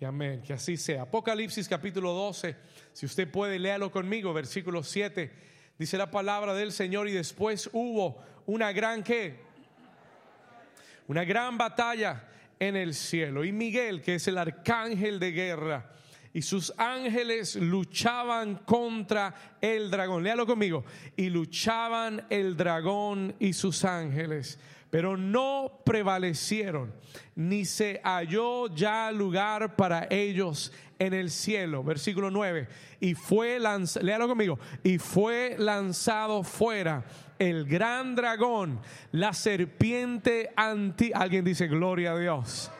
[0.00, 0.42] y amén.
[0.42, 1.02] Que así sea.
[1.02, 2.56] Apocalipsis capítulo 12,
[2.92, 5.30] si usted puede, léalo conmigo, versículo 7.
[5.78, 9.46] Dice la palabra del Señor y después hubo una gran que
[11.08, 13.44] una gran batalla en el cielo.
[13.44, 15.92] Y Miguel, que es el arcángel de guerra,
[16.34, 20.22] y sus ángeles luchaban contra el dragón.
[20.22, 20.84] Léalo conmigo.
[21.16, 24.58] Y luchaban el dragón y sus ángeles
[24.90, 26.94] pero no prevalecieron,
[27.34, 31.82] ni se halló ya lugar para ellos en el cielo.
[31.82, 32.68] Versículo 9.
[33.00, 37.04] Y fue lanzado, léalo conmigo, y fue lanzado fuera
[37.38, 38.80] el gran dragón,
[39.12, 41.12] la serpiente anti.
[41.14, 42.70] Alguien dice, gloria a Dios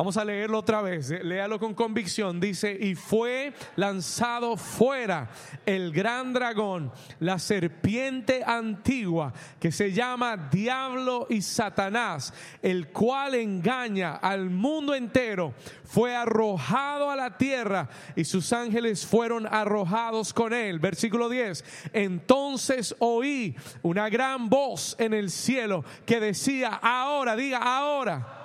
[0.00, 1.10] Vamos a leerlo otra vez.
[1.10, 2.40] Eh, léalo con convicción.
[2.40, 5.28] Dice, y fue lanzado fuera
[5.66, 12.32] el gran dragón, la serpiente antigua, que se llama Diablo y Satanás,
[12.62, 15.52] el cual engaña al mundo entero.
[15.84, 20.78] Fue arrojado a la tierra y sus ángeles fueron arrojados con él.
[20.78, 21.90] Versículo 10.
[21.92, 28.39] Entonces oí una gran voz en el cielo que decía, ahora, diga, ahora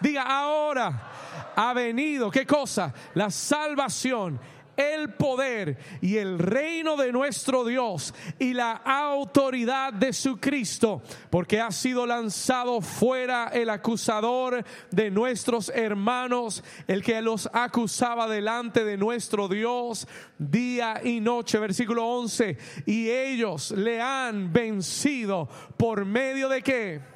[0.00, 1.10] Diga, ahora
[1.54, 2.92] ha venido, ¿qué cosa?
[3.14, 4.38] La salvación
[4.76, 11.60] el poder y el reino de nuestro Dios y la autoridad de su Cristo, porque
[11.60, 18.96] ha sido lanzado fuera el acusador de nuestros hermanos, el que los acusaba delante de
[18.96, 20.06] nuestro Dios
[20.38, 21.58] día y noche.
[21.58, 27.15] Versículo 11, y ellos le han vencido por medio de qué?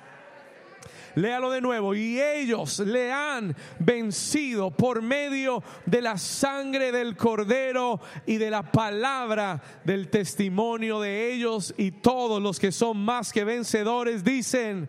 [1.15, 1.95] Léalo de nuevo.
[1.95, 8.63] Y ellos le han vencido por medio de la sangre del cordero y de la
[8.71, 11.75] palabra del testimonio de ellos.
[11.77, 14.89] Y todos los que son más que vencedores dicen,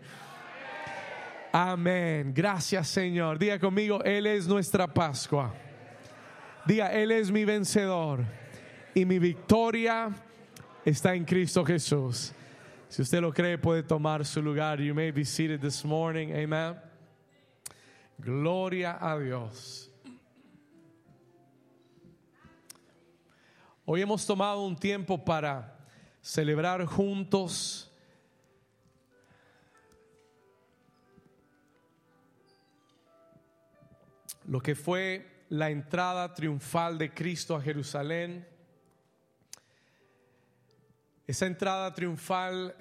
[1.52, 2.32] amén.
[2.34, 3.38] Gracias Señor.
[3.38, 5.54] Diga conmigo, Él es nuestra Pascua.
[6.64, 8.24] Diga, Él es mi vencedor.
[8.94, 10.10] Y mi victoria
[10.84, 12.32] está en Cristo Jesús.
[12.92, 14.78] Si usted lo cree, puede tomar su lugar.
[14.78, 16.30] You may be seated this morning.
[16.34, 16.76] Amen.
[18.18, 19.90] Gloria a Dios.
[23.86, 25.74] Hoy hemos tomado un tiempo para
[26.20, 27.90] celebrar juntos
[34.44, 38.51] lo que fue la entrada triunfal de Cristo a Jerusalén
[41.26, 42.74] esa entrada triunfal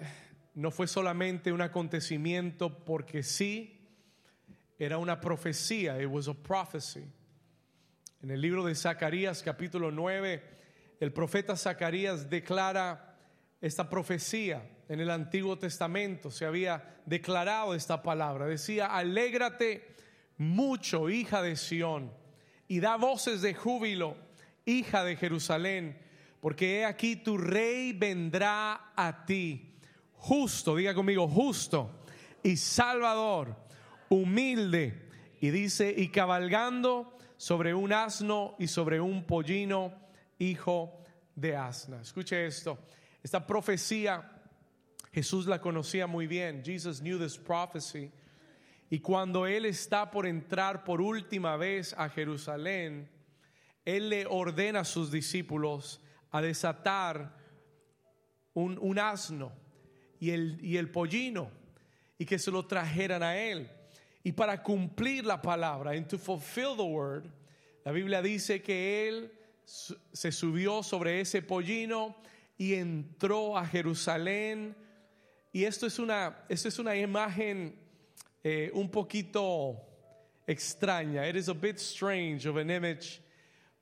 [0.55, 3.77] no fue solamente un acontecimiento porque sí,
[4.79, 7.05] era una profecía, it was a prophecy.
[8.23, 10.43] En el libro de Zacarías capítulo 9,
[10.99, 13.15] el profeta Zacarías declara
[13.61, 14.67] esta profecía.
[14.89, 18.47] En el Antiguo Testamento se había declarado esta palabra.
[18.47, 19.95] Decía, alégrate
[20.37, 22.11] mucho, hija de Sión,
[22.67, 24.17] y da voces de júbilo,
[24.65, 25.97] hija de Jerusalén
[26.41, 29.75] porque he aquí tu rey vendrá a ti,
[30.13, 32.01] justo, diga conmigo, justo
[32.43, 33.55] y salvador,
[34.09, 35.09] humilde,
[35.39, 39.93] y dice, y cabalgando sobre un asno y sobre un pollino,
[40.37, 41.03] hijo
[41.35, 42.01] de asna.
[42.01, 42.77] Escuche esto,
[43.23, 44.41] esta profecía
[45.11, 48.11] Jesús la conocía muy bien, Jesus knew this prophecy.
[48.89, 53.09] Y cuando él está por entrar por última vez a Jerusalén,
[53.85, 57.35] él le ordena a sus discípulos a desatar
[58.53, 59.51] un, asno
[60.19, 61.51] y el, y el pollino
[62.17, 63.69] y que se lo trajeran a él.
[64.23, 67.25] Y para cumplir la palabra, and to fulfill the word,
[67.83, 69.31] la Biblia dice que él
[69.65, 72.15] se subió sobre ese pollino
[72.57, 74.75] y entró a Jerusalén.
[75.51, 77.75] Y esto es una, esto es una imagen
[78.43, 79.81] eh, un poquito
[80.45, 81.27] extraña.
[81.27, 83.21] It is a bit strange of an image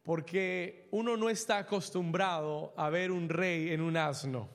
[0.04, 4.50] porque uno no está acostumbrado a ver un rey en un asno.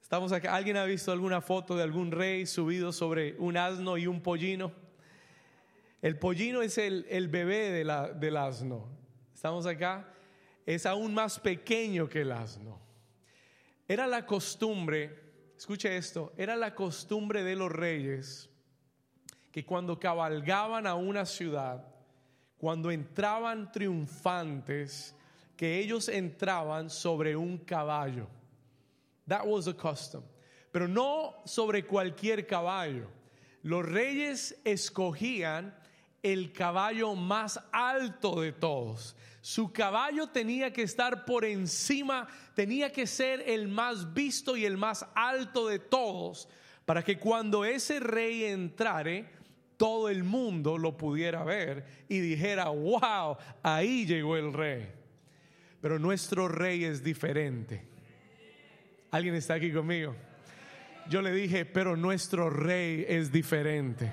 [0.00, 0.54] Estamos acá.
[0.54, 4.72] ¿Alguien ha visto alguna foto de algún rey subido sobre un asno y un pollino?
[6.02, 8.88] El pollino es el, bebé del asno.
[9.32, 10.12] Estamos acá.
[10.66, 12.80] Es aún más pequeño que el asno.
[13.86, 15.18] Era la costumbre,
[15.56, 18.48] escuche esto, era la costumbre de los reyes
[19.50, 21.89] que cuando cabalgaban a una ciudad,
[22.60, 25.14] cuando entraban triunfantes,
[25.56, 28.28] que ellos entraban sobre un caballo.
[29.26, 30.22] That was a custom.
[30.70, 33.08] Pero no sobre cualquier caballo.
[33.62, 35.74] Los reyes escogían
[36.22, 39.16] el caballo más alto de todos.
[39.40, 44.76] Su caballo tenía que estar por encima, tenía que ser el más visto y el
[44.76, 46.46] más alto de todos,
[46.84, 49.39] para que cuando ese rey entrare,
[49.80, 54.86] todo el mundo lo pudiera ver y dijera, wow, ahí llegó el rey.
[55.80, 57.82] Pero nuestro rey es diferente.
[59.10, 60.14] ¿Alguien está aquí conmigo?
[61.08, 64.12] Yo le dije, pero nuestro rey es diferente.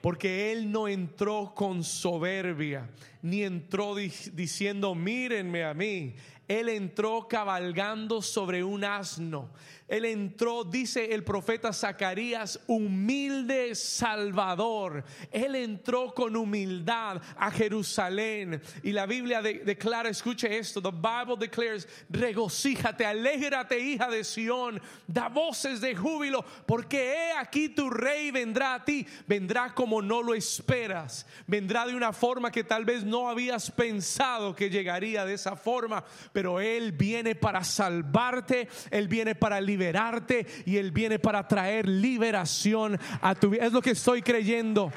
[0.00, 2.88] Porque Él no entró con soberbia,
[3.20, 6.14] ni entró diciendo, mírenme a mí.
[6.48, 9.50] Él entró cabalgando sobre un asno.
[9.88, 15.02] Él entró, dice el profeta Zacarías, humilde Salvador.
[15.30, 18.60] Él entró con humildad a Jerusalén.
[18.82, 25.28] Y la Biblia declara, escuche esto, the Bible declares, regocíjate, alégrate hija de Sión, da
[25.28, 30.34] voces de júbilo, porque he aquí tu rey vendrá a ti, vendrá como no lo
[30.34, 35.56] esperas, vendrá de una forma que tal vez no habías pensado que llegaría de esa
[35.56, 36.04] forma,
[36.38, 42.96] pero Él viene para salvarte, Él viene para liberarte y Él viene para traer liberación
[43.20, 43.66] a tu vida.
[43.66, 44.92] Es lo que estoy creyendo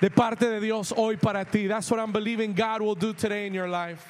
[0.00, 1.66] de parte de Dios hoy para ti.
[1.66, 4.04] That's what I'm believing God will do today in your life.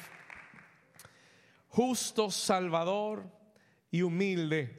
[1.69, 3.23] Justo, salvador
[3.89, 4.69] y humilde.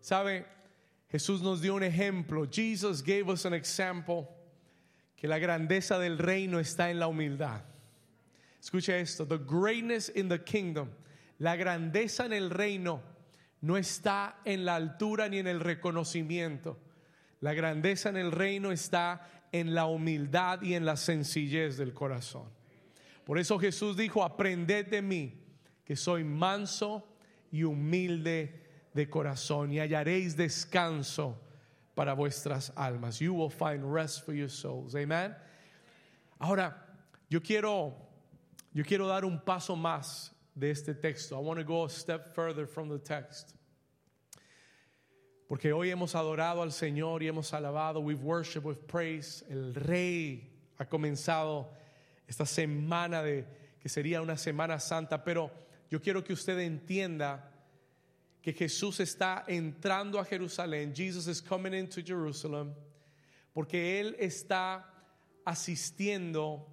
[0.00, 0.46] ¿Sabe?
[1.10, 2.46] Jesús nos dio un ejemplo.
[2.50, 4.26] Jesus gave us an example
[5.14, 7.73] que la grandeza del reino está en la humildad.
[8.64, 10.88] Escucha esto, the greatness in the kingdom,
[11.38, 13.02] la grandeza en el reino
[13.60, 16.78] no está en la altura ni en el reconocimiento.
[17.42, 19.20] La grandeza en el reino está
[19.52, 22.48] en la humildad y en la sencillez del corazón.
[23.26, 25.34] Por eso Jesús dijo, aprended de mí,
[25.84, 27.06] que soy manso
[27.52, 28.62] y humilde
[28.94, 31.38] de corazón, y hallaréis descanso
[31.94, 33.18] para vuestras almas.
[33.18, 34.94] You will find rest for your souls.
[34.94, 35.34] Amen.
[36.38, 36.74] Ahora,
[37.28, 38.03] yo quiero,
[38.74, 41.36] yo quiero dar un paso más de este texto.
[41.36, 43.54] I want to go a step further from the text.
[45.48, 49.44] Porque hoy hemos adorado al Señor y hemos alabado, we've worshiped, we've praised.
[49.48, 51.68] El Rey ha comenzado
[52.26, 53.46] esta semana de
[53.80, 55.50] que sería una semana santa, pero
[55.90, 57.50] yo quiero que usted entienda
[58.42, 60.92] que Jesús está entrando a Jerusalén.
[60.94, 62.74] Jesus is coming into Jerusalem
[63.54, 64.84] porque él está
[65.46, 66.66] asistiendo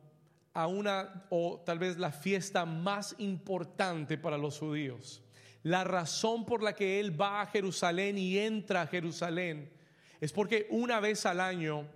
[0.53, 5.21] a una o tal vez la fiesta más importante para los judíos.
[5.63, 9.71] La razón por la que él va a Jerusalén y entra a Jerusalén
[10.19, 11.88] es porque una vez al año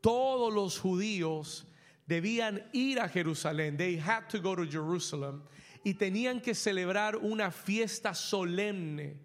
[0.00, 1.66] todos los judíos
[2.06, 3.76] debían ir a Jerusalén.
[3.76, 5.42] They had to go to Jerusalem
[5.84, 9.18] y tenían que celebrar una fiesta solemne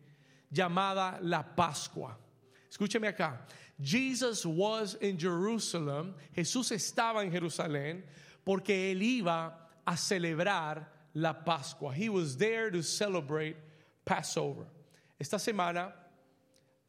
[0.52, 2.18] llamada la Pascua.
[2.70, 3.46] Escúcheme acá.
[3.82, 6.14] Jesus was in Jerusalem.
[6.36, 8.04] Jesús estaba en Jerusalén
[8.50, 11.94] porque él iba a celebrar la Pascua.
[11.94, 13.56] He was there to celebrate
[14.04, 14.66] Passover.
[15.20, 15.94] Esta semana,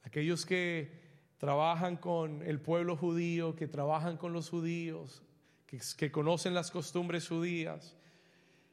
[0.03, 0.91] aquellos que
[1.39, 5.21] trabajan con el pueblo judío, que trabajan con los judíos,
[5.67, 7.95] que, conocen las costumbres judías,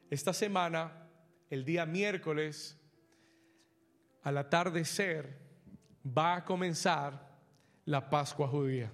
[0.09, 0.89] esta semana,
[1.49, 2.77] el día miércoles,
[4.23, 5.37] al atardecer,
[6.05, 7.19] va a comenzar
[7.83, 8.89] la Pascua judía.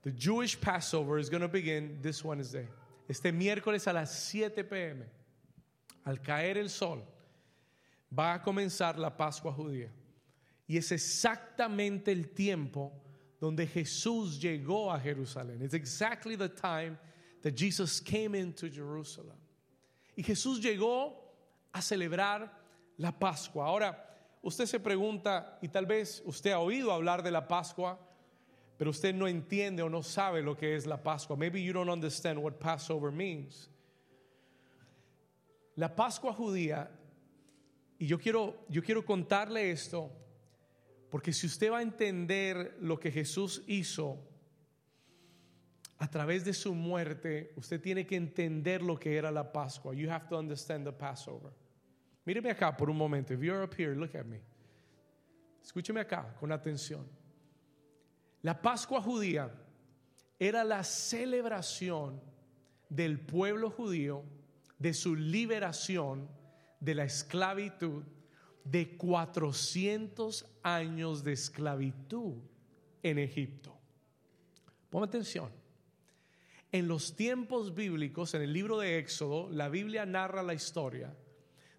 [0.00, 2.66] The Jewish Passover is going to begin this Wednesday.
[3.08, 5.06] Este miércoles a las 7 pm,
[6.04, 7.04] al caer el sol,
[8.16, 9.92] va a comenzar la Pascua judía.
[10.66, 12.92] Y es exactamente el tiempo
[13.40, 15.62] donde Jesús llegó a Jerusalén.
[15.62, 16.96] It's exactly the time
[17.42, 19.36] that Jesus came into Jerusalem.
[20.16, 21.16] Y Jesús llegó
[21.72, 22.50] a celebrar
[22.98, 23.66] la Pascua.
[23.66, 23.96] Ahora,
[24.42, 27.98] usted se pregunta, y tal vez usted ha oído hablar de la Pascua,
[28.82, 31.36] pero usted no entiende o no sabe lo que es la Pascua.
[31.36, 33.70] Maybe you don't understand what Passover means.
[35.76, 36.90] La Pascua judía
[37.96, 40.10] y yo quiero, yo quiero contarle esto,
[41.12, 44.18] porque si usted va a entender lo que Jesús hizo
[45.98, 49.94] a través de su muerte, usted tiene que entender lo que era la Pascua.
[49.94, 51.52] You have to understand the Passover.
[52.26, 53.32] Míreme acá por un momento.
[53.32, 54.40] If you're up here, look at me.
[55.62, 57.21] Escúcheme acá con atención.
[58.42, 59.50] La Pascua judía
[60.38, 62.20] era la celebración
[62.88, 64.24] del pueblo judío
[64.78, 66.28] de su liberación
[66.80, 68.02] de la esclavitud
[68.64, 72.34] de 400 años de esclavitud
[73.02, 73.78] en Egipto.
[74.90, 75.50] Ponme atención.
[76.72, 81.14] En los tiempos bíblicos, en el libro de Éxodo, la Biblia narra la historia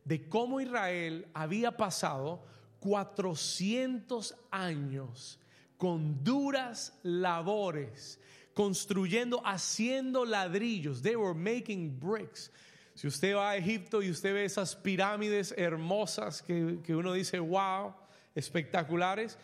[0.06, 2.44] de cómo Israel había pasado
[2.80, 5.40] 400 años
[5.84, 8.18] con duras labores,
[8.54, 11.02] construyendo, haciendo ladrillos.
[11.02, 12.50] They were making bricks.
[12.96, 17.94] Si usted va a Egipto y usted ve esas pirámides hermosas que, uno dice, wow,
[18.34, 19.38] espectaculares,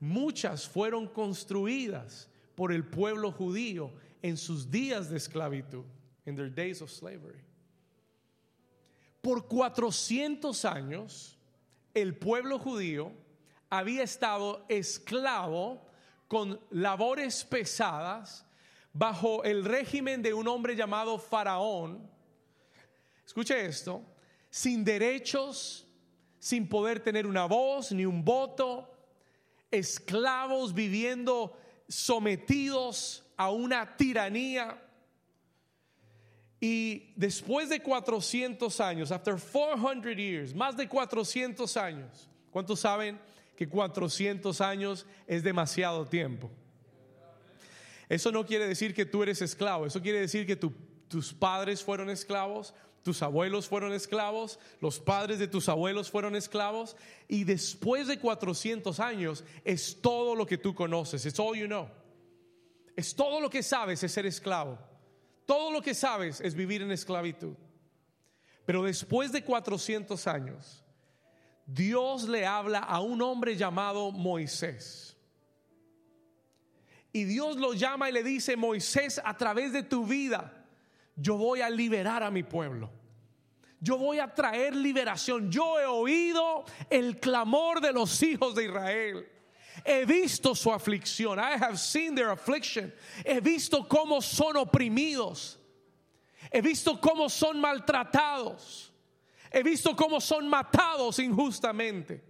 [0.00, 5.84] muchas fueron construidas por el pueblo judío en sus días de esclavitud,
[6.24, 7.44] in their days of slavery.
[9.20, 11.36] Por 400 años,
[11.92, 13.12] el pueblo judío
[13.72, 15.80] había estado esclavo
[16.28, 18.44] con labores pesadas
[18.92, 22.06] bajo el régimen de un hombre llamado Faraón.
[23.24, 24.04] Escuche esto,
[24.50, 25.88] sin derechos,
[26.38, 28.94] sin poder tener una voz ni un voto,
[29.70, 34.86] esclavos viviendo sometidos a una tiranía.
[36.60, 43.18] Y después de 400 años, after 400 years, más de 400 años, ¿cuántos saben
[43.56, 46.50] que 400 años es demasiado tiempo?
[48.08, 52.10] Eso no quiere decir que tú eres esclavo, eso quiere decir que tus padres fueron
[52.10, 58.18] esclavos, tus abuelos fueron esclavos, los padres de tus abuelos fueron esclavos, y después de
[58.18, 61.88] 400 años es todo lo que tú conoces, it's all you know.
[62.94, 64.78] Es todo lo que sabes es ser esclavo.
[65.46, 67.54] Todo lo que sabes es vivir en esclavitud.
[68.64, 70.81] Pero después de 400 años,
[71.66, 75.16] Dios le habla a un hombre llamado Moisés.
[77.12, 80.52] Y Dios lo llama y le dice, Moisés, a través de tu vida,
[81.16, 82.90] yo voy a liberar a mi pueblo.
[83.80, 85.50] Yo voy a traer liberación.
[85.50, 89.28] Yo he oído el clamor de los hijos de Israel.
[89.84, 91.38] He visto su aflicción.
[91.38, 92.92] I have seen their affliction.
[93.26, 95.58] He visto cómo son oprimidos.
[96.52, 98.91] He visto cómo son maltratados.
[99.52, 102.22] He visto cómo son matados injustamente.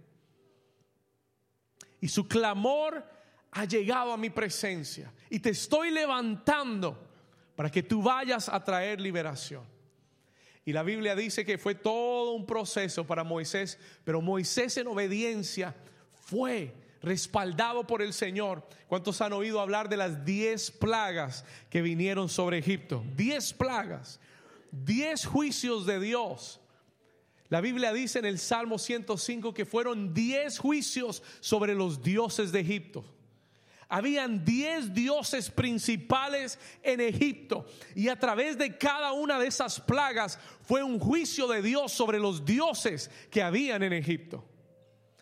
[2.01, 3.03] Y su clamor
[3.51, 5.13] ha llegado a mi presencia.
[5.29, 6.97] Y te estoy levantando
[7.55, 9.63] para que tú vayas a traer liberación.
[10.65, 15.75] Y la Biblia dice que fue todo un proceso para Moisés, pero Moisés en obediencia
[16.13, 18.65] fue respaldado por el Señor.
[18.87, 23.03] ¿Cuántos han oído hablar de las diez plagas que vinieron sobre Egipto?
[23.15, 24.19] Diez plagas,
[24.71, 26.61] diez juicios de Dios.
[27.53, 32.61] La Biblia dice en el Salmo 105 que fueron diez juicios sobre los dioses de
[32.61, 33.05] Egipto.
[33.87, 40.39] Habían diez dioses principales en Egipto y a través de cada una de esas plagas
[40.63, 44.43] fue un juicio de Dios sobre los dioses que habían en Egipto.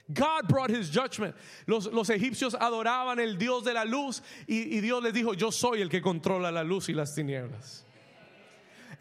[0.07, 1.35] God brought his judgment.
[1.65, 5.51] Los, los, egipcios adoraban el Dios de la luz y, y Dios les dijo, yo
[5.51, 7.83] soy el que controla la luz y las tinieblas.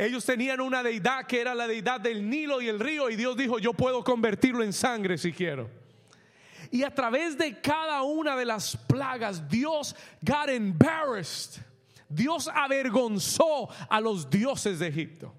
[0.01, 3.37] Ellos tenían una deidad que era la deidad del Nilo y el río y Dios
[3.37, 5.69] dijo, yo puedo convertirlo en sangre si quiero.
[6.71, 11.61] Y a través de cada una de las plagas, Dios got embarrassed.
[12.09, 15.35] Dios avergonzó a los dioses de Egipto.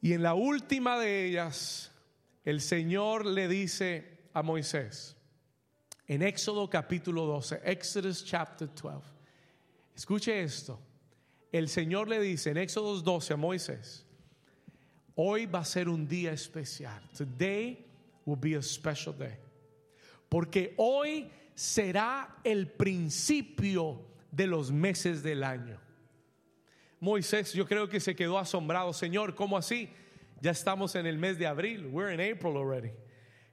[0.00, 1.90] Y en la última de ellas,
[2.44, 5.16] el Señor le dice a Moisés,
[6.06, 9.04] en Éxodo capítulo 12, Exodus chapter 12,
[9.96, 10.78] escuche esto,
[11.56, 14.04] el Señor le dice en Éxodo 12 a Moisés,
[15.14, 17.02] hoy va a ser un día especial.
[17.16, 17.84] Today
[18.24, 19.36] will be a special day.
[20.28, 25.78] Porque hoy será el principio de los meses del año.
[27.00, 29.88] Moisés, yo creo que se quedó asombrado, Señor, ¿cómo así?
[30.40, 31.86] Ya estamos en el mes de abril.
[31.86, 32.90] We're in April already.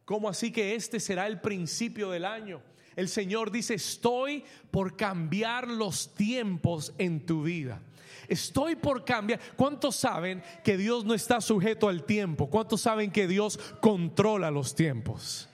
[0.06, 2.62] ¿Cómo así que este será el principio del año?
[2.96, 7.82] El Señor dice, estoy por cambiar los tiempos en tu vida.
[8.28, 9.40] Estoy por cambiar.
[9.56, 12.50] ¿Cuántos saben que Dios no está sujeto al tiempo?
[12.50, 15.50] ¿Cuántos saben que Dios controla los tiempos?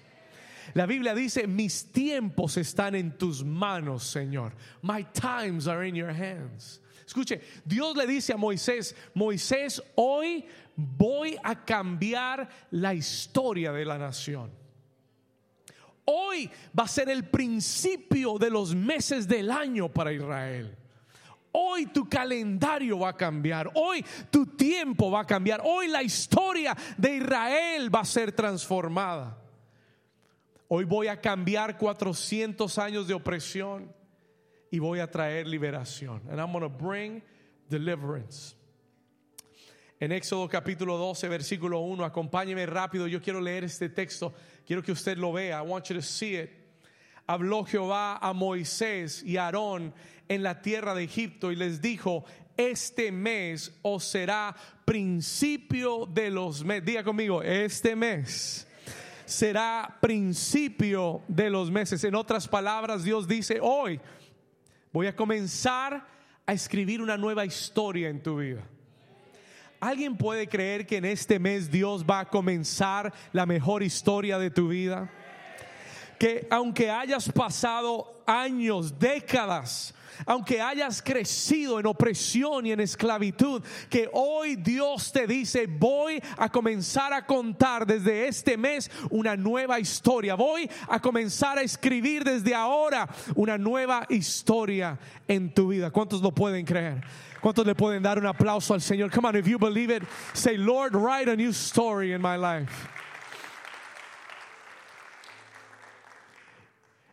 [0.73, 4.53] La Biblia dice, mis tiempos están en tus manos, Señor.
[4.81, 6.81] My times are in your hands.
[7.05, 10.45] Escuche, Dios le dice a Moisés, Moisés, hoy
[10.75, 14.51] voy a cambiar la historia de la nación.
[16.05, 20.75] Hoy va a ser el principio de los meses del año para Israel.
[21.51, 23.71] Hoy tu calendario va a cambiar.
[23.73, 25.61] Hoy tu tiempo va a cambiar.
[25.63, 29.37] Hoy la historia de Israel va a ser transformada.
[30.67, 33.91] Hoy voy a cambiar 400 años de opresión
[34.69, 36.21] y voy a traer liberación.
[36.29, 37.23] And I'm going to bring
[37.67, 38.55] deliverance.
[39.99, 44.33] En Éxodo capítulo 12, versículo 1, acompáñeme rápido, yo quiero leer este texto,
[44.65, 46.51] quiero que usted lo vea, I want you to see it.
[47.27, 49.93] Habló Jehová a Moisés y a Aarón
[50.29, 52.23] en la tierra de Egipto y les dijo,
[52.55, 54.55] este mes os será
[54.85, 56.85] principio de los meses.
[56.85, 58.67] Diga conmigo, este mes
[59.25, 62.03] será principio de los meses.
[62.03, 63.99] En otras palabras, Dios dice, hoy
[64.91, 66.05] voy a comenzar
[66.45, 68.63] a escribir una nueva historia en tu vida.
[69.79, 74.51] ¿Alguien puede creer que en este mes Dios va a comenzar la mejor historia de
[74.51, 75.09] tu vida?
[76.19, 79.93] Que aunque hayas pasado años, décadas,
[80.25, 86.49] aunque hayas crecido en opresión y en esclavitud, que hoy Dios te dice, voy a
[86.49, 92.53] comenzar a contar desde este mes una nueva historia, voy a comenzar a escribir desde
[92.53, 95.89] ahora una nueva historia en tu vida.
[95.89, 97.01] ¿Cuántos lo pueden creer?
[97.41, 99.09] ¿Cuántos le pueden dar un aplauso al Señor?
[99.11, 102.98] Come on, if you believe it, say, Lord, write a new story in my life.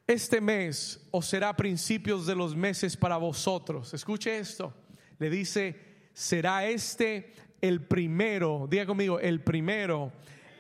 [0.07, 3.93] Este mes o será principios de los meses para vosotros.
[3.93, 4.73] Escuche esto.
[5.19, 5.77] Le dice,
[6.13, 10.13] será este el primero, diga conmigo, el primero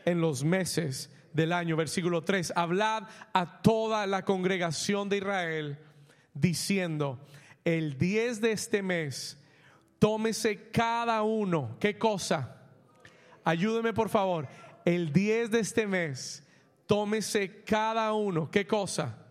[0.04, 1.76] en los meses del año.
[1.76, 5.78] Versículo 3, hablad a toda la congregación de Israel
[6.34, 7.20] diciendo,
[7.64, 9.38] el 10 de este mes,
[9.98, 12.62] tómese cada uno, ¿qué cosa?
[13.44, 14.48] Ayúdeme por favor,
[14.84, 16.42] el 10 de este mes,
[16.86, 19.25] tómese cada uno, ¿qué cosa?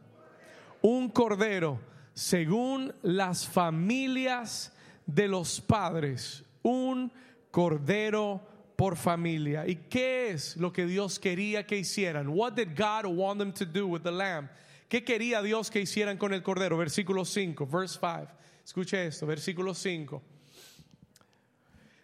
[0.85, 1.79] Un cordero
[2.13, 4.71] según las familias
[5.07, 7.11] de los padres, un
[7.49, 8.39] cordero
[8.75, 9.67] por familia.
[9.67, 12.27] ¿Y qué es lo que Dios quería que hicieran?
[12.29, 14.47] What did God want them to do with the lamb?
[14.87, 16.77] ¿Qué quería Dios que hicieran con el cordero?
[16.77, 18.27] Versículo 5, verse 5.
[18.63, 20.21] Escuche esto, versículo 5.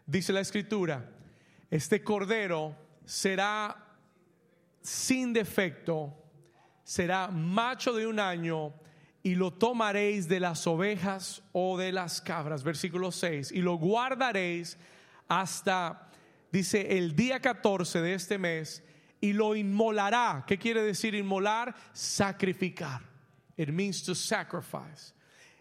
[0.08, 1.08] Dice la escritura,
[1.70, 3.96] este cordero será
[4.82, 6.21] sin defecto
[6.84, 8.74] será macho de un año
[9.24, 12.64] y lo tomaréis de las ovejas o de las cabras.
[12.64, 13.52] Versículo 6.
[13.52, 14.78] Y lo guardaréis
[15.28, 16.10] hasta,
[16.52, 18.84] dice, el día 14 de este mes
[19.20, 20.44] y lo inmolará.
[20.48, 21.76] ¿Qué quiere decir inmolar?
[21.94, 23.02] Sacrificar.
[23.58, 25.14] It means to sacrifice.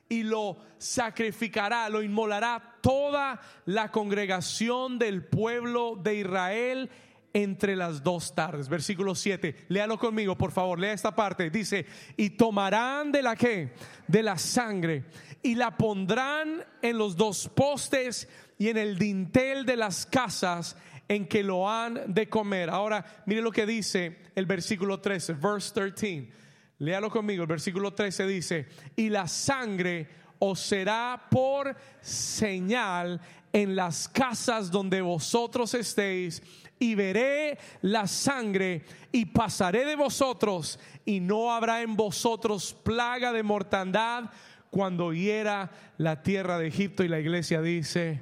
[0.09, 6.91] Y lo sacrificará, lo inmolará toda la congregación del pueblo de Israel
[7.33, 8.69] entre las dos tardes.
[8.69, 9.67] Versículo 7.
[9.69, 10.79] Léalo conmigo, por favor.
[10.79, 11.51] Lea esta parte.
[11.51, 13.73] Dice, y tomarán de la que?
[14.07, 15.05] De la sangre.
[15.43, 20.77] Y la pondrán en los dos postes y en el dintel de las casas
[21.09, 22.71] en que lo han de comer.
[22.71, 26.31] Ahora, mire lo que dice el versículo 13, verse 13.
[26.78, 27.43] Léalo conmigo.
[27.43, 33.21] El versículo 13 dice, y la sangre os será por señal
[33.52, 36.43] en las casas donde vosotros estéis
[36.80, 43.43] y veré la sangre y pasaré de vosotros y no habrá en vosotros plaga de
[43.43, 44.30] mortandad
[44.71, 48.21] cuando hiera la tierra de Egipto y la iglesia dice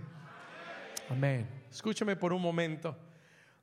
[1.08, 1.46] amén.
[1.70, 2.96] Escúchame por un momento.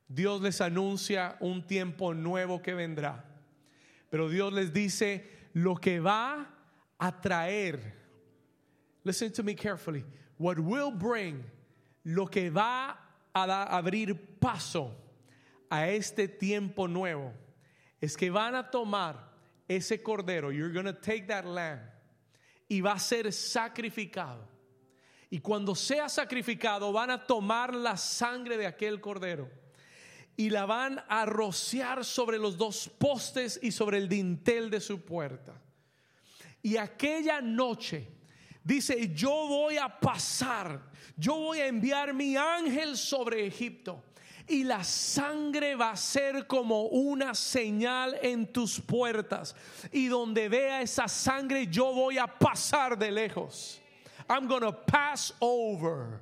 [0.08, 3.24] Dios les anuncia un tiempo nuevo que vendrá.
[4.08, 6.46] Pero Dios les dice lo que va
[6.98, 7.94] a traer.
[9.04, 10.04] Listen to me carefully.
[10.38, 11.44] What will bring
[12.04, 13.05] lo que va
[13.44, 14.96] a abrir paso
[15.70, 17.32] a este tiempo nuevo
[18.00, 19.32] es que van a tomar
[19.68, 21.80] ese cordero, you're going to take that lamb,
[22.68, 24.48] y va a ser sacrificado.
[25.30, 29.50] Y cuando sea sacrificado, van a tomar la sangre de aquel cordero
[30.36, 35.04] y la van a rociar sobre los dos postes y sobre el dintel de su
[35.04, 35.60] puerta.
[36.62, 38.08] Y aquella noche
[38.66, 40.80] dice, yo voy a pasar,
[41.16, 44.02] yo voy a enviar mi ángel sobre Egipto.
[44.48, 49.56] Y la sangre va a ser como una señal en tus puertas.
[49.92, 53.80] Y donde vea esa sangre, yo voy a pasar de lejos.
[54.28, 56.20] I'm gonna pass over.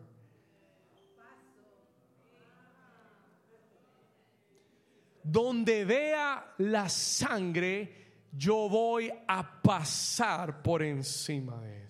[5.22, 8.04] Donde vea la sangre,
[8.36, 11.83] yo voy a pasar por encima de esos.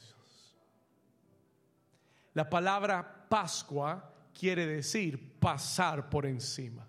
[2.35, 6.87] La palabra Pascua quiere decir pasar por encima.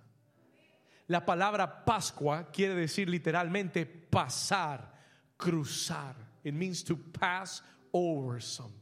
[1.07, 4.91] La palabra Pascua quiere decir literalmente pasar,
[5.37, 6.15] cruzar.
[6.43, 8.81] It means to pass over something.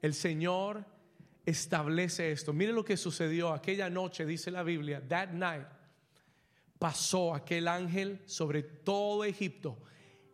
[0.00, 0.84] El Señor
[1.44, 2.52] establece esto.
[2.52, 5.02] Mire lo que sucedió aquella noche, dice la Biblia.
[5.08, 5.66] That night
[6.78, 9.76] pasó aquel ángel sobre todo Egipto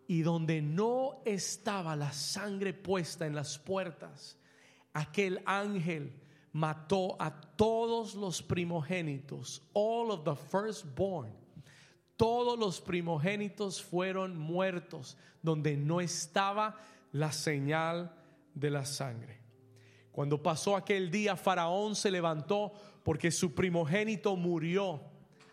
[0.07, 4.37] y donde no estaba la sangre puesta en las puertas,
[4.93, 6.13] aquel ángel
[6.53, 11.33] mató a todos los primogénitos, all of the firstborn.
[12.17, 16.77] Todos los primogénitos fueron muertos donde no estaba
[17.13, 18.15] la señal
[18.55, 19.41] de la sangre.
[20.13, 25.01] Cuando pasó aquel día, Faraón se levantó porque su primogénito murió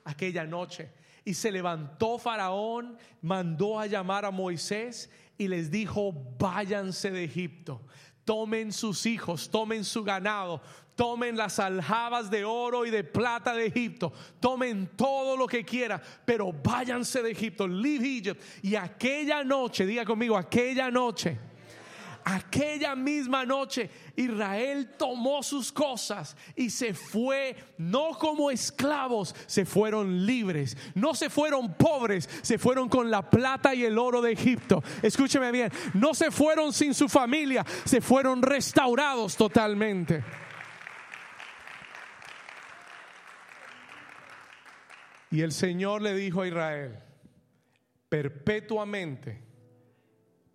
[0.03, 0.91] aquella noche.
[1.23, 7.81] Y se levantó Faraón, mandó a llamar a Moisés y les dijo, váyanse de Egipto
[8.25, 10.61] tomen sus hijos, tomen su ganado,
[10.95, 16.01] tomen las aljabas de oro y de plata de Egipto, tomen todo lo que quieran,
[16.25, 18.41] pero váyanse de Egipto, leave Egypt.
[18.61, 21.37] Y aquella noche, diga conmigo, aquella noche
[22.23, 30.25] Aquella misma noche Israel tomó sus cosas y se fue, no como esclavos, se fueron
[30.25, 34.83] libres, no se fueron pobres, se fueron con la plata y el oro de Egipto.
[35.01, 40.23] Escúcheme bien, no se fueron sin su familia, se fueron restaurados totalmente.
[45.31, 46.99] Y el Señor le dijo a Israel,
[48.09, 49.41] perpetuamente,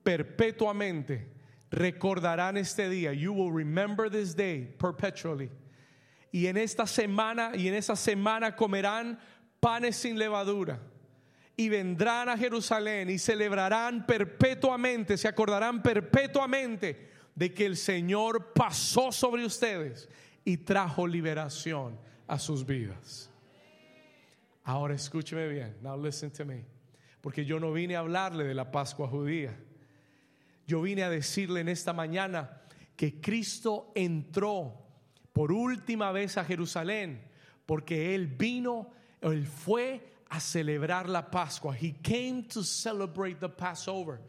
[0.03, 1.36] perpetuamente
[1.77, 3.13] recordarán este día.
[3.13, 5.51] You will remember this day perpetually.
[6.33, 9.19] Y en esta semana y en esa semana comerán
[9.61, 10.81] panes sin levadura.
[11.57, 19.11] Y vendrán a Jerusalén y celebrarán perpetuamente, se acordarán perpetuamente de que el Señor pasó
[19.11, 20.09] sobre ustedes
[20.45, 23.31] y trajo liberación a sus vidas.
[24.65, 26.65] Ahora escúcheme bien, now listen to me,
[27.23, 29.57] porque yo no vine a hablarle de la Pascua judía.
[30.67, 32.61] Yo vine a decirle en esta mañana
[32.97, 34.87] que Cristo entró
[35.33, 37.27] por última vez a Jerusalén
[37.67, 41.75] porque Él vino, Él fue a celebrar la Pascua.
[41.75, 44.21] He came to celebrate the Passover.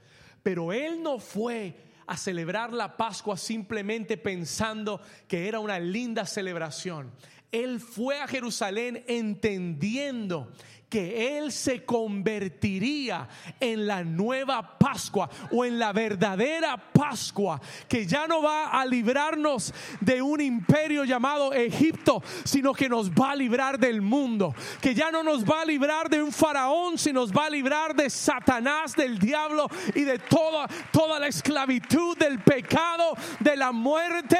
[0.43, 1.75] Pero Él no fue
[2.07, 7.11] a celebrar la Pascua simplemente pensando que era una linda celebración.
[7.51, 10.51] Él fue a Jerusalén entendiendo
[10.89, 13.27] que Él se convertiría
[13.59, 19.73] en la nueva Pascua o en la verdadera Pascua, que ya no va a librarnos
[19.99, 25.11] de un imperio llamado Egipto, sino que nos va a librar del mundo, que ya
[25.11, 28.95] no nos va a librar de un faraón, sino nos va a librar de Satanás,
[28.95, 34.37] del diablo y de toda, toda la esclavitud, del pecado, de la muerte.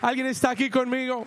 [0.00, 1.26] ¿Alguien está aquí conmigo?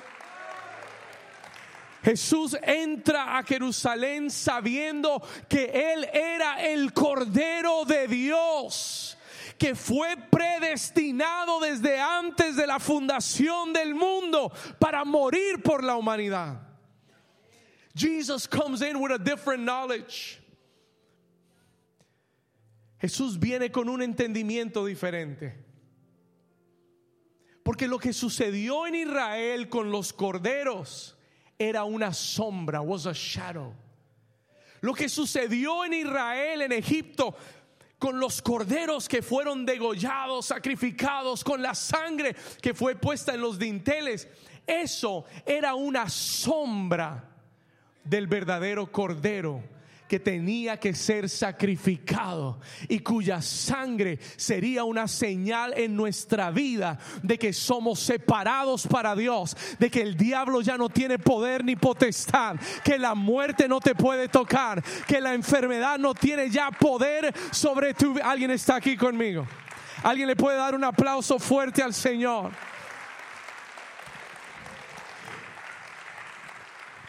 [2.08, 9.18] Jesús entra a Jerusalén sabiendo que Él era el Cordero de Dios
[9.58, 16.62] que fue predestinado desde antes de la fundación del mundo para morir por la humanidad.
[17.94, 20.40] Jesus comes in with a different knowledge.
[23.02, 25.56] Jesús viene con un entendimiento diferente.
[27.64, 31.17] Porque lo que sucedió en Israel con los corderos
[31.58, 33.74] era una sombra, was a shadow.
[34.82, 37.36] Lo que sucedió en Israel, en Egipto,
[37.98, 43.58] con los corderos que fueron degollados, sacrificados, con la sangre que fue puesta en los
[43.58, 44.28] dinteles,
[44.68, 47.24] eso era una sombra
[48.04, 49.64] del verdadero cordero
[50.08, 57.38] que tenía que ser sacrificado y cuya sangre sería una señal en nuestra vida de
[57.38, 62.56] que somos separados para Dios, de que el diablo ya no tiene poder ni potestad,
[62.84, 67.94] que la muerte no te puede tocar, que la enfermedad no tiene ya poder sobre
[67.94, 68.30] tu vida.
[68.30, 69.46] Alguien está aquí conmigo.
[70.04, 72.52] Alguien le puede dar un aplauso fuerte al Señor.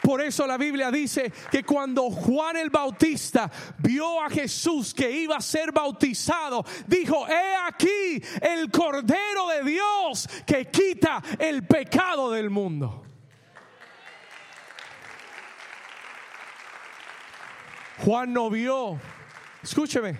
[0.09, 5.37] Por eso la Biblia dice que cuando Juan el Bautista vio a Jesús que iba
[5.37, 12.49] a ser bautizado, dijo, he aquí el Cordero de Dios que quita el pecado del
[12.49, 13.03] mundo.
[18.03, 18.99] Juan no vio,
[19.61, 20.17] escúcheme,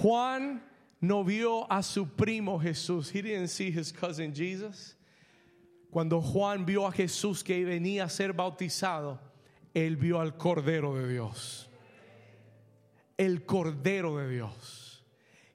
[0.00, 0.62] Juan
[1.02, 3.10] no vio a su primo Jesús.
[3.10, 4.94] He didn't see his cousin Jesus.
[5.94, 9.20] Cuando Juan vio a Jesús que venía a ser bautizado,
[9.72, 11.70] él vio al Cordero de Dios.
[13.16, 15.04] El Cordero de Dios.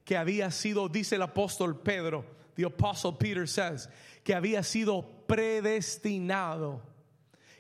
[0.06, 2.24] Que había sido, dice el apóstol Pedro,
[2.56, 3.90] the apostle Peter says,
[4.24, 6.84] que había sido predestinado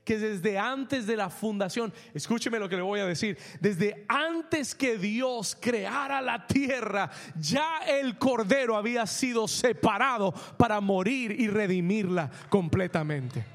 [0.03, 4.73] que desde antes de la fundación, escúcheme lo que le voy a decir, desde antes
[4.73, 7.09] que Dios creara la tierra,
[7.39, 13.45] ya el Cordero había sido separado para morir y redimirla completamente.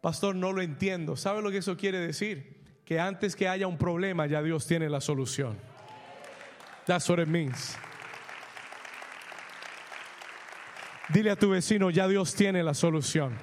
[0.00, 1.16] Pastor, no lo entiendo.
[1.16, 2.56] ¿Sabe lo que eso quiere decir?
[2.84, 5.58] Que antes que haya un problema, ya Dios tiene la solución.
[6.86, 7.76] That's what it means.
[11.08, 13.36] Dile a tu vecino, ya Dios tiene la solución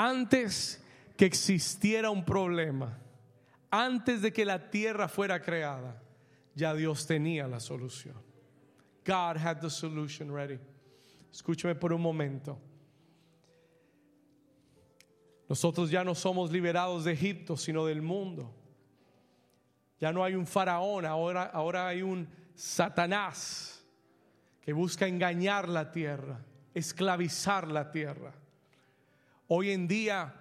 [0.00, 0.82] antes
[1.16, 2.98] que existiera un problema,
[3.70, 6.02] antes de que la tierra fuera creada,
[6.54, 8.16] ya Dios tenía la solución.
[9.04, 10.58] God had the solution ready.
[11.30, 12.58] Escúchame por un momento.
[15.48, 18.54] Nosotros ya no somos liberados de Egipto, sino del mundo.
[20.00, 23.84] Ya no hay un faraón, ahora, ahora hay un Satanás
[24.62, 28.39] que busca engañar la tierra, esclavizar la tierra.
[29.52, 30.32] Hoy en día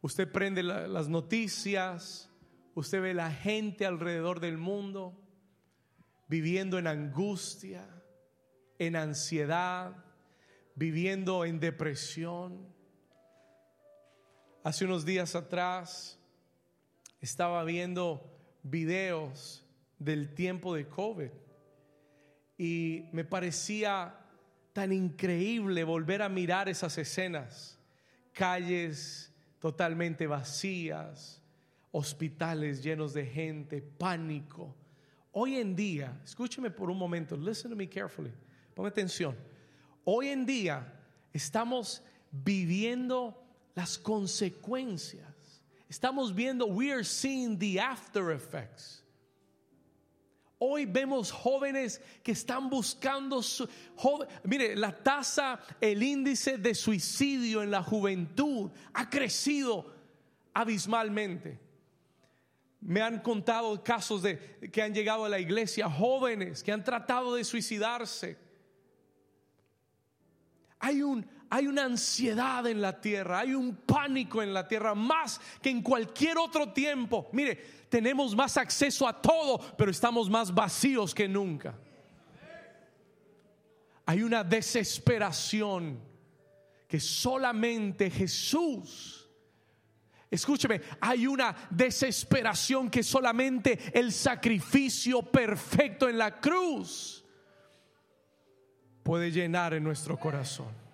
[0.00, 2.28] usted prende las noticias,
[2.74, 5.16] usted ve la gente alrededor del mundo
[6.26, 7.88] viviendo en angustia,
[8.80, 9.94] en ansiedad,
[10.74, 12.66] viviendo en depresión.
[14.64, 16.18] Hace unos días atrás
[17.20, 19.64] estaba viendo videos
[20.00, 21.30] del tiempo de COVID
[22.58, 24.18] y me parecía
[24.72, 27.75] tan increíble volver a mirar esas escenas,
[28.36, 31.40] calles totalmente vacías,
[31.90, 34.76] hospitales llenos de gente, pánico.
[35.32, 38.30] Hoy en día, escúcheme por un momento, listen to me carefully,
[38.74, 39.34] ponme atención.
[40.04, 40.86] Hoy en día
[41.32, 43.42] estamos viviendo
[43.74, 45.62] las consecuencias.
[45.88, 49.02] Estamos viendo, we are seeing the after effects.
[50.58, 53.68] Hoy vemos jóvenes que están buscando, su,
[54.44, 59.94] mire, la tasa, el índice de suicidio en la juventud ha crecido
[60.54, 61.60] abismalmente.
[62.80, 64.38] Me han contado casos de
[64.72, 68.38] que han llegado a la iglesia jóvenes que han tratado de suicidarse.
[70.78, 75.40] Hay un hay una ansiedad en la tierra, hay un pánico en la tierra, más
[75.62, 77.28] que en cualquier otro tiempo.
[77.32, 77.56] Mire,
[77.88, 81.74] tenemos más acceso a todo, pero estamos más vacíos que nunca.
[84.06, 86.00] Hay una desesperación
[86.86, 89.28] que solamente Jesús,
[90.30, 97.24] escúcheme, hay una desesperación que solamente el sacrificio perfecto en la cruz
[99.02, 100.85] puede llenar en nuestro corazón.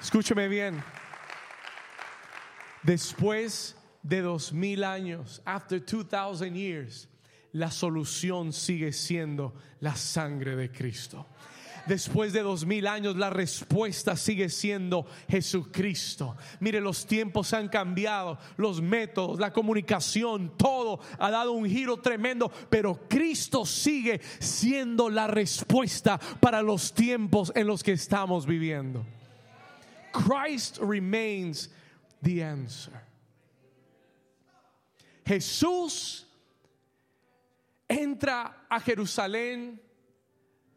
[0.00, 0.82] Escúcheme bien.
[2.82, 7.08] Después de dos mil años, after two thousand years,
[7.52, 11.26] la solución sigue siendo la sangre de Cristo.
[11.86, 16.36] Después de dos mil años, la respuesta sigue siendo Jesucristo.
[16.60, 22.52] Mire, los tiempos han cambiado, los métodos, la comunicación, todo ha dado un giro tremendo,
[22.70, 29.04] pero Cristo sigue siendo la respuesta para los tiempos en los que estamos viviendo.
[30.12, 31.68] Christ remains
[32.22, 33.02] the answer.
[35.24, 36.24] Jesús
[37.88, 39.78] entra a Jerusalén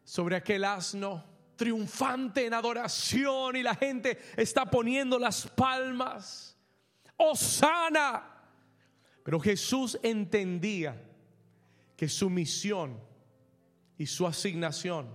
[0.04, 1.24] sobre aquel asno
[1.56, 6.56] triunfante en adoración y la gente está poniendo las palmas.
[7.16, 8.24] Osana.
[9.24, 11.00] Pero Jesús entendía
[11.96, 12.98] que su misión
[13.96, 15.14] y su asignación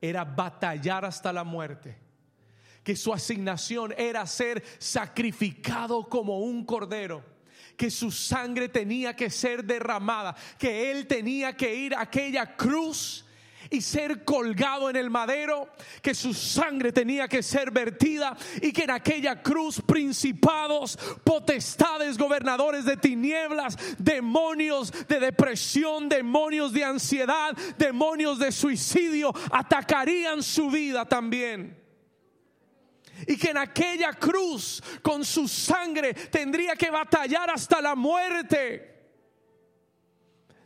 [0.00, 2.05] era batallar hasta la muerte
[2.86, 7.20] que su asignación era ser sacrificado como un cordero
[7.76, 13.24] que su sangre tenía que ser derramada, que él tenía que ir a aquella cruz
[13.70, 15.68] y ser colgado en el madero,
[16.00, 22.84] que su sangre tenía que ser vertida y que en aquella cruz principados, potestades, gobernadores
[22.84, 31.84] de tinieblas, demonios de depresión, demonios de ansiedad, demonios de suicidio, atacarían su vida también
[33.26, 38.94] y que en aquella cruz con su sangre tendría que batallar hasta la muerte.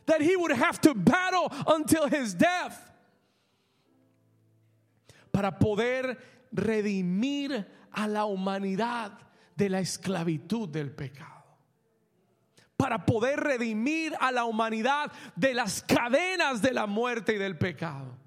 [0.05, 2.77] That he would have to battle until his death.
[5.31, 6.17] Para poder
[6.51, 9.17] redimir a la humanidad
[9.55, 11.29] de la esclavitud del pecado.
[12.75, 18.20] Para poder redimir a la humanidad de las cadenas de la muerte y del pecado.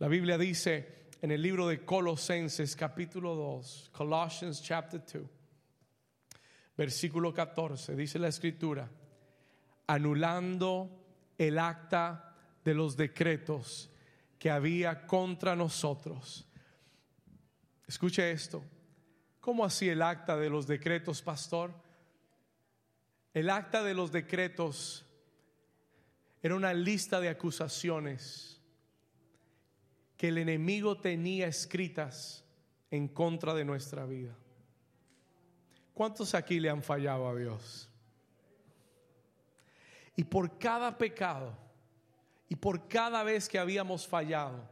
[0.00, 5.22] La Biblia dice en el libro de Colosenses capítulo 2, Colossians chapter 2,
[6.76, 8.88] versículo 14, dice la escritura,
[9.88, 11.04] anulando
[11.36, 13.90] el acta de los decretos
[14.38, 16.46] que había contra nosotros.
[17.88, 18.64] Escuche esto.
[19.40, 21.74] ¿Cómo así el acta de los decretos, pastor?
[23.34, 25.04] El acta de los decretos
[26.40, 28.57] era una lista de acusaciones
[30.18, 32.44] que el enemigo tenía escritas
[32.90, 34.36] en contra de nuestra vida.
[35.94, 37.88] ¿Cuántos aquí le han fallado a Dios?
[40.16, 41.56] Y por cada pecado
[42.48, 44.68] y por cada vez que habíamos fallado,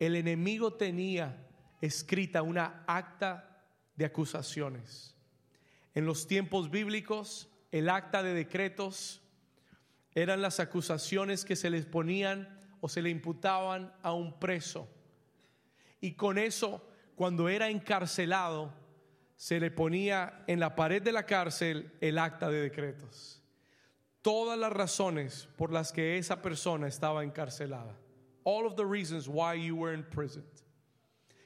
[0.00, 1.46] el enemigo tenía
[1.80, 3.62] escrita una acta
[3.94, 5.14] de acusaciones.
[5.94, 9.22] En los tiempos bíblicos, el acta de decretos
[10.16, 12.53] eran las acusaciones que se les ponían
[12.84, 14.86] o se le imputaban a un preso.
[16.02, 18.74] Y con eso, cuando era encarcelado,
[19.36, 23.42] se le ponía en la pared de la cárcel el acta de decretos.
[24.20, 27.98] Todas las razones por las que esa persona estaba encarcelada.
[28.42, 30.44] All of the reasons why you were in prison.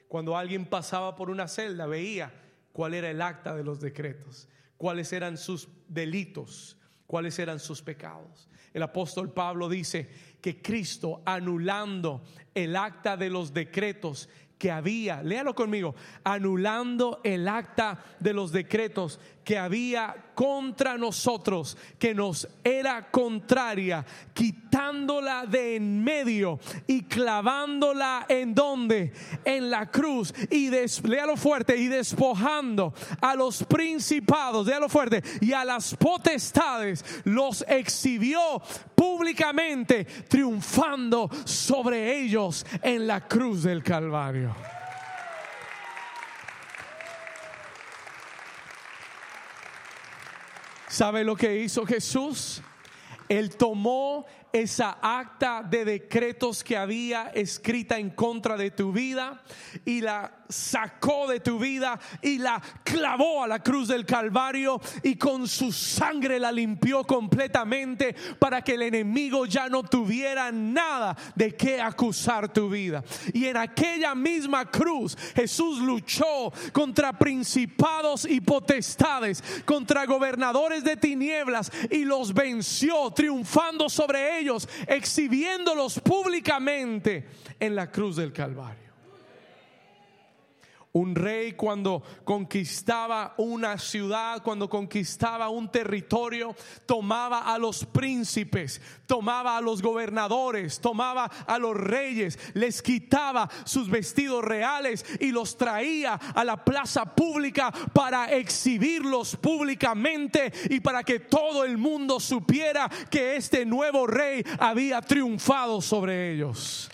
[0.09, 2.33] Cuando alguien pasaba por una celda, veía
[2.73, 6.75] cuál era el acta de los decretos, cuáles eran sus delitos,
[7.09, 8.47] cuáles eran sus pecados.
[8.71, 10.07] El apóstol Pablo dice
[10.39, 12.21] que Cristo, anulando
[12.53, 19.19] el acta de los decretos que había, léalo conmigo, anulando el acta de los decretos
[19.43, 28.55] que había contra nosotros, que nos era contraria, quitándola de en medio y clavándola en
[28.55, 29.11] donde,
[29.43, 35.65] en la cruz, y léalo fuerte, y despojando a los principados, léalo fuerte, y a
[35.65, 38.61] las potestades, los exhibió
[38.95, 44.78] públicamente, triunfando sobre ellos en la cruz del Calvario.
[50.89, 52.63] ¿Sabe lo que hizo Jesús?
[53.29, 59.41] Él tomó esa acta de decretos que había escrita en contra de tu vida
[59.85, 65.15] y la sacó de tu vida y la clavó a la cruz del Calvario y
[65.15, 71.55] con su sangre la limpió completamente para que el enemigo ya no tuviera nada de
[71.55, 73.03] qué acusar tu vida.
[73.31, 81.71] Y en aquella misma cruz Jesús luchó contra principados y potestades, contra gobernadores de tinieblas
[81.91, 84.38] y los venció, triunfando sobre ellos,
[84.87, 87.27] exhibiéndolos públicamente
[87.59, 88.88] en la cruz del Calvario.
[90.91, 96.55] Un rey cuando conquistaba una ciudad, cuando conquistaba un territorio,
[96.87, 103.87] tomaba a los príncipes, tomaba a los gobernadores, tomaba a los reyes, les quitaba sus
[103.87, 111.19] vestidos reales y los traía a la plaza pública para exhibirlos públicamente y para que
[111.19, 116.89] todo el mundo supiera que este nuevo rey había triunfado sobre ellos.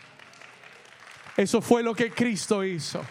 [1.38, 3.02] Eso fue lo que Cristo hizo.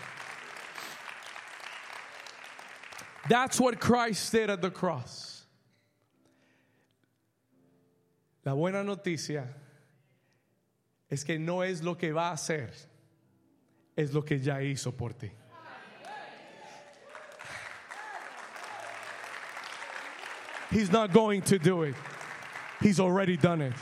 [3.29, 5.47] That's what Christ did at the cross.
[8.45, 9.47] La buena noticia
[11.11, 12.71] es que no es lo que va a hacer,
[13.97, 15.31] es lo que ya hizo por ti.
[20.71, 21.95] He's not going to do it.
[22.81, 23.73] He's already done it.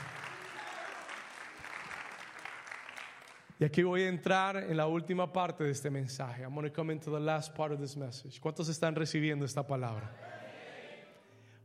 [3.59, 6.43] Y aquí voy a entrar en la última parte de este mensaje.
[6.43, 8.39] I'm going to come into the last part of this message.
[8.41, 10.11] ¿Cuántos están recibiendo esta palabra?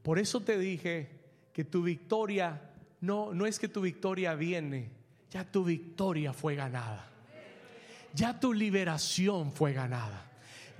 [0.03, 1.09] Por eso te dije
[1.53, 2.61] que tu victoria
[3.01, 4.91] no no es que tu victoria viene,
[5.31, 7.09] ya tu victoria fue ganada.
[8.15, 10.25] Ya tu liberación fue ganada.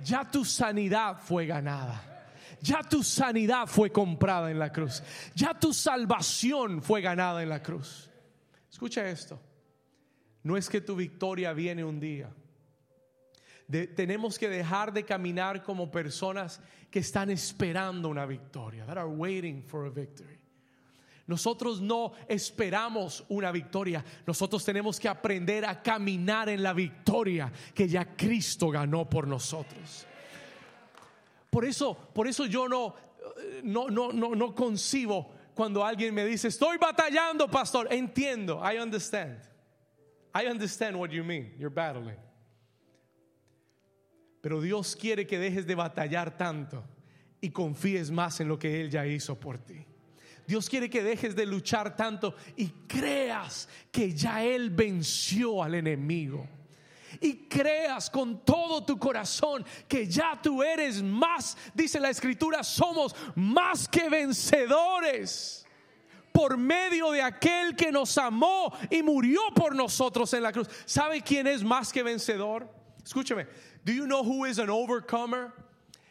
[0.03, 2.03] Ya tu sanidad fue ganada.
[2.61, 5.01] Ya tu sanidad fue comprada en la cruz.
[5.35, 8.09] Ya tu salvación fue ganada en la cruz.
[8.71, 9.39] Escucha esto.
[10.43, 12.29] No es que tu victoria viene un día.
[13.95, 19.63] tenemos que dejar de caminar como personas que están esperando una victoria, that are waiting
[19.63, 20.39] for a victory.
[21.27, 27.87] Nosotros no esperamos una victoria, nosotros tenemos que aprender a caminar en la victoria que
[27.87, 30.07] ya Cristo ganó por nosotros.
[31.51, 32.95] Por eso, por eso yo no,
[33.61, 37.87] no, no, no, no concibo cuando alguien me dice, estoy batallando, pastor.
[37.91, 39.39] Entiendo, I understand.
[40.33, 41.51] I understand what you mean.
[41.57, 42.17] You're battling.
[44.41, 46.83] Pero Dios quiere que dejes de batallar tanto
[47.41, 49.85] y confíes más en lo que Él ya hizo por ti.
[50.47, 56.47] Dios quiere que dejes de luchar tanto y creas que ya Él venció al enemigo.
[57.21, 63.15] Y creas con todo tu corazón que ya tú eres más, dice la escritura, somos
[63.35, 65.65] más que vencedores
[66.31, 70.67] por medio de aquel que nos amó y murió por nosotros en la cruz.
[70.85, 72.67] ¿Sabe quién es más que vencedor?
[73.03, 73.47] Escúcheme.
[73.85, 75.51] Do you know who is an overcomer?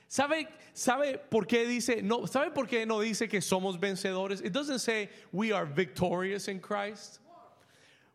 [0.08, 2.26] ¿Sabe, ¿Sabe por qué dice no?
[2.26, 4.42] ¿Sabe por qué no dice que somos vencedores?
[4.42, 7.20] It doesn't say we are victorious in Christ.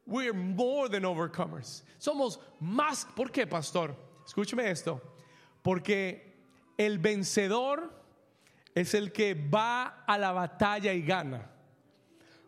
[0.05, 1.83] We're more than overcomers.
[1.99, 3.05] Somos más.
[3.15, 3.95] ¿Por qué, pastor?
[4.27, 4.99] Escúcheme esto.
[5.63, 6.19] Porque
[6.77, 7.89] el vencedor
[8.75, 11.52] es el que va a la batalla y gana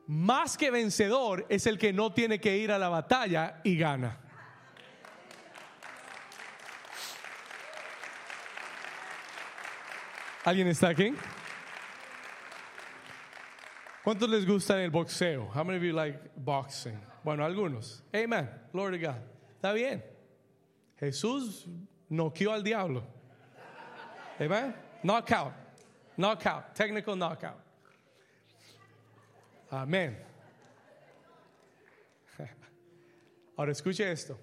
[0.07, 4.19] más que vencedor es el que no tiene que ir a la batalla y gana.
[10.43, 11.13] ¿Alguien está aquí?
[14.03, 15.49] ¿Cuántos les gusta el boxeo?
[15.51, 16.99] How many of you like boxing?
[17.23, 18.03] Bueno, algunos.
[18.13, 18.47] Amen.
[18.71, 19.21] Glory to God.
[19.55, 20.03] Está bien.
[20.99, 21.67] Jesús
[22.11, 23.03] noqueó al diablo.
[24.39, 24.75] Amen.
[25.01, 25.53] Knockout.
[26.15, 26.75] Knockout.
[26.75, 27.64] Technical knockout.
[29.75, 30.17] Amén.
[33.57, 34.37] Ahora escuche esto.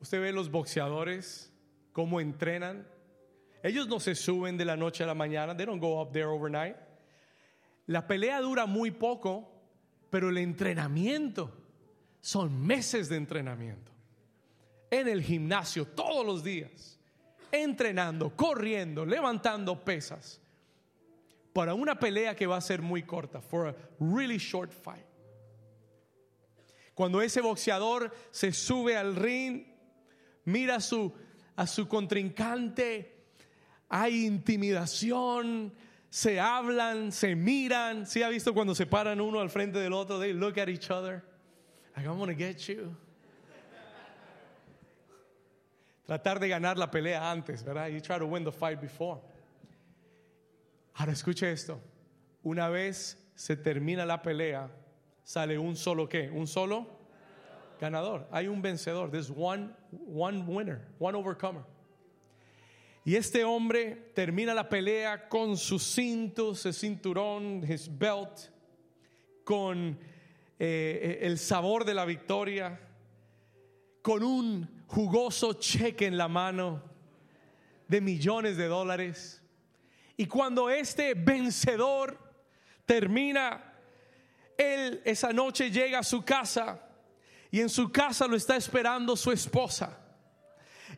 [0.00, 1.52] Usted ve los boxeadores
[1.92, 2.86] cómo entrenan.
[3.62, 5.56] Ellos no se suben de la noche a la mañana.
[5.56, 6.76] They don't go up there overnight.
[7.86, 9.50] La pelea dura muy poco,
[10.10, 11.52] pero el entrenamiento
[12.20, 13.92] son meses de entrenamiento.
[14.90, 16.98] En el gimnasio todos los días,
[17.50, 20.40] entrenando, corriendo, levantando pesas.
[21.54, 25.06] Para una pelea que va a ser muy corta, for a really short fight.
[26.94, 29.64] Cuando ese boxeador se sube al ring,
[30.44, 31.12] mira a su,
[31.56, 33.14] a su contrincante,
[33.88, 35.72] hay intimidación,
[36.10, 38.06] se hablan, se miran.
[38.06, 40.18] ¿Sí ha visto cuando se paran uno al frente del otro?
[40.18, 41.24] They look at each other.
[41.96, 42.96] Like, I'm gonna get you.
[46.06, 47.88] Tratar de ganar la pelea antes, ¿verdad?
[47.88, 49.20] You try to win the fight before.
[50.94, 51.80] Ahora escuche esto.
[52.42, 54.70] Una vez se termina la pelea,
[55.22, 56.30] sale un solo qué?
[56.30, 56.86] Un solo
[57.80, 58.28] ganador.
[58.30, 59.10] Hay un vencedor.
[59.10, 59.70] There's one,
[60.06, 61.64] one winner, one overcomer.
[63.04, 68.50] Y este hombre termina la pelea con su cinto, su cinturón, his belt,
[69.44, 69.98] con
[70.58, 72.80] eh, el sabor de la victoria,
[74.00, 76.82] con un jugoso cheque en la mano
[77.88, 79.43] de millones de dólares.
[80.16, 82.18] Y cuando este vencedor
[82.86, 83.74] termina,
[84.56, 86.80] él esa noche llega a su casa
[87.50, 89.98] y en su casa lo está esperando su esposa.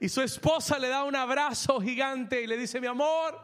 [0.00, 3.38] Y su esposa le da un abrazo gigante y le dice, mi amor,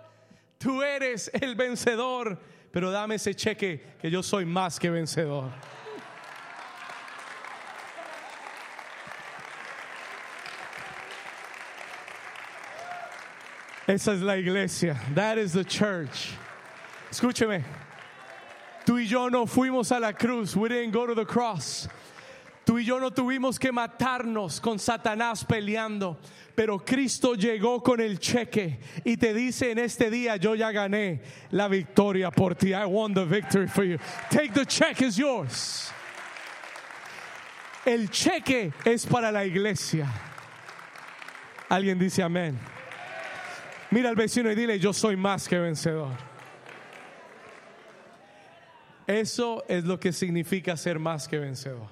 [0.59, 2.39] tú eres el vencedor,
[2.71, 5.51] pero dame ese cheque que yo soy más que vencedor.
[13.87, 14.97] Esa es la iglesia.
[15.15, 16.31] That is the church.
[17.11, 17.65] Escúcheme.
[18.85, 20.57] Tú y yo no fuimos a la cruz.
[20.57, 21.89] We didn't go to the cross.
[22.65, 26.17] Tú y yo no tuvimos que matarnos con Satanás peleando,
[26.55, 31.21] pero Cristo llegó con el cheque y te dice en este día, yo ya gané
[31.51, 32.73] la victoria por ti.
[32.73, 33.99] I won the victory for you.
[34.31, 35.91] Take the check, is yours.
[37.85, 40.07] El cheque es para la iglesia.
[41.69, 42.57] Alguien dice amén.
[43.93, 46.17] Mira al vecino y dile, yo soy más que vencedor.
[49.07, 51.91] Eso es lo que significa ser más que vencedor.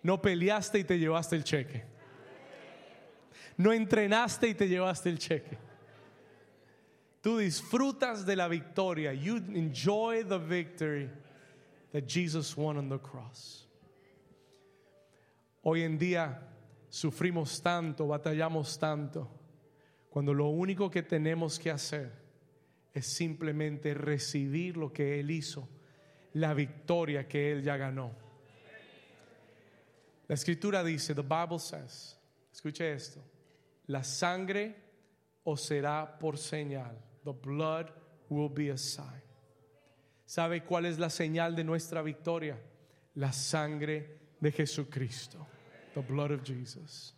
[0.00, 1.84] No peleaste y te llevaste el cheque.
[3.56, 5.58] No entrenaste y te llevaste el cheque.
[7.20, 9.12] Tú disfrutas de la victoria.
[9.12, 11.10] You enjoy the victory
[11.90, 13.66] that Jesus won on the cross.
[15.64, 16.38] Hoy en día
[16.88, 19.41] sufrimos tanto, batallamos tanto,
[20.12, 22.12] cuando lo único que tenemos que hacer
[22.92, 25.66] es simplemente recibir lo que Él hizo,
[26.34, 28.14] la victoria que Él ya ganó.
[30.28, 32.18] La escritura dice, the Bible says,
[32.52, 33.24] escuche esto,
[33.86, 34.76] la sangre
[35.44, 36.94] os será por señal.
[37.24, 37.86] The blood
[38.28, 39.22] will be a sign.
[40.26, 42.58] ¿Sabe cuál es la señal de nuestra victoria?
[43.14, 45.46] La sangre de Jesucristo.
[45.94, 47.14] The blood of Jesus.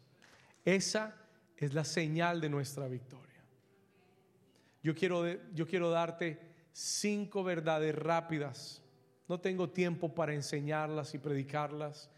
[0.64, 1.23] Esa
[1.56, 3.42] es la señal de nuestra victoria.
[4.82, 6.38] Yo quiero, yo quiero darte
[6.72, 8.82] cinco verdades rápidas.
[9.28, 12.10] No tengo tiempo para enseñarlas y predicarlas,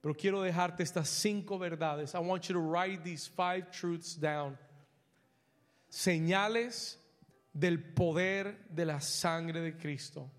[0.00, 2.14] pero quiero dejarte estas cinco verdades.
[2.14, 4.56] I want you to write these five truths down.
[5.88, 7.00] Señales
[7.52, 10.30] del poder de la sangre de Cristo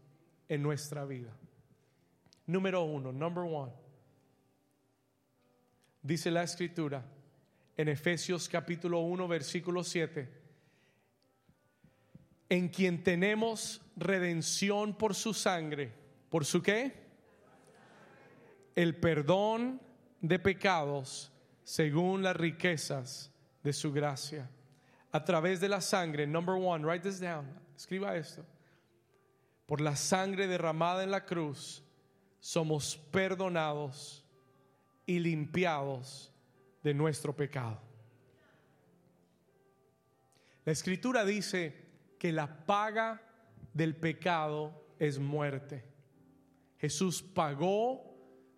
[0.48, 1.36] en nuestra vida.
[2.46, 3.74] Número uno, number one.
[6.02, 7.04] Dice la escritura
[7.78, 10.28] en Efesios capítulo 1, versículo 7,
[12.50, 15.94] en quien tenemos redención por su sangre.
[16.30, 17.06] ¿Por su qué?
[18.76, 19.80] El perdón
[20.22, 21.32] de pecados
[21.64, 23.32] según las riquezas
[23.64, 24.50] de su gracia.
[25.12, 28.44] A través de la sangre, number one, write this down, escriba esto.
[29.68, 31.84] Por la sangre derramada en la cruz,
[32.40, 34.26] somos perdonados
[35.06, 36.32] y limpiados
[36.84, 37.80] de nuestro pecado.
[40.66, 41.74] La escritura dice
[42.20, 43.22] que la paga
[43.74, 45.84] del pecado es muerte.
[46.78, 48.04] Jesús pagó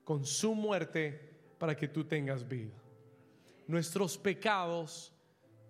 [0.04, 2.74] con su muerte para que tú tengas vida.
[3.68, 5.14] Nuestros pecados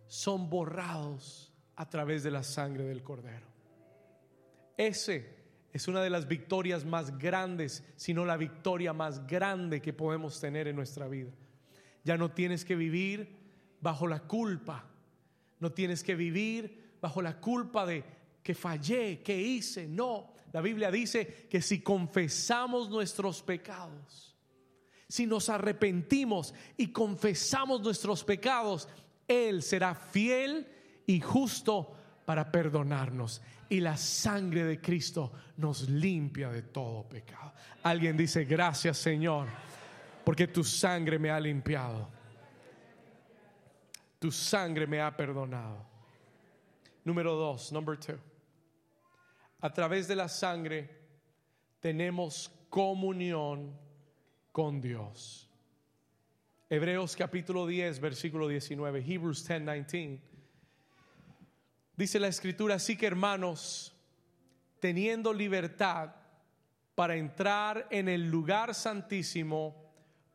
[0.08, 3.48] son borrados a través de la sangre del cordero.
[4.78, 5.40] Ese
[5.74, 10.40] es una de las victorias más grandes, si no la victoria más grande que podemos
[10.40, 11.32] tener en nuestra vida.
[12.10, 13.38] Ya no tienes que vivir
[13.82, 14.84] bajo la culpa
[15.60, 18.04] No tienes que vivir bajo la culpa de
[18.42, 19.88] que fallé, que hice.
[19.88, 24.36] No, la Biblia dice que si confesamos nuestros pecados,
[25.08, 28.90] si nos arrepentimos y confesamos nuestros pecados,
[29.28, 30.68] Él será fiel
[31.06, 31.94] y justo
[32.26, 33.44] para perdonarnos.
[33.70, 37.54] Y la sangre de Cristo nos limpia de todo pecado.
[37.84, 39.48] Alguien dice, gracias Señor,
[40.24, 42.10] porque tu sangre me ha limpiado.
[44.20, 45.86] Tu sangre me ha perdonado.
[47.06, 48.20] Número dos, number two.
[49.62, 50.90] A través de la sangre
[51.80, 53.74] tenemos comunión
[54.52, 55.50] con Dios.
[56.70, 60.22] Hebreos capítulo 10, versículo 19, Hebrews 10, 19.
[61.96, 63.94] Dice la escritura, así que hermanos,
[64.80, 66.16] teniendo libertad
[66.96, 69.89] para entrar en el lugar santísimo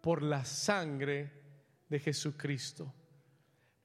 [0.05, 1.33] por la sangre
[1.89, 2.93] de Jesucristo.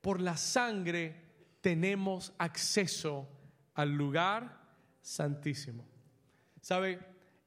[0.02, 1.16] Por la sangre
[1.62, 3.26] tenemos acceso
[3.76, 4.60] al lugar
[5.02, 5.88] santísimo.
[6.60, 7.00] ¿Sabe?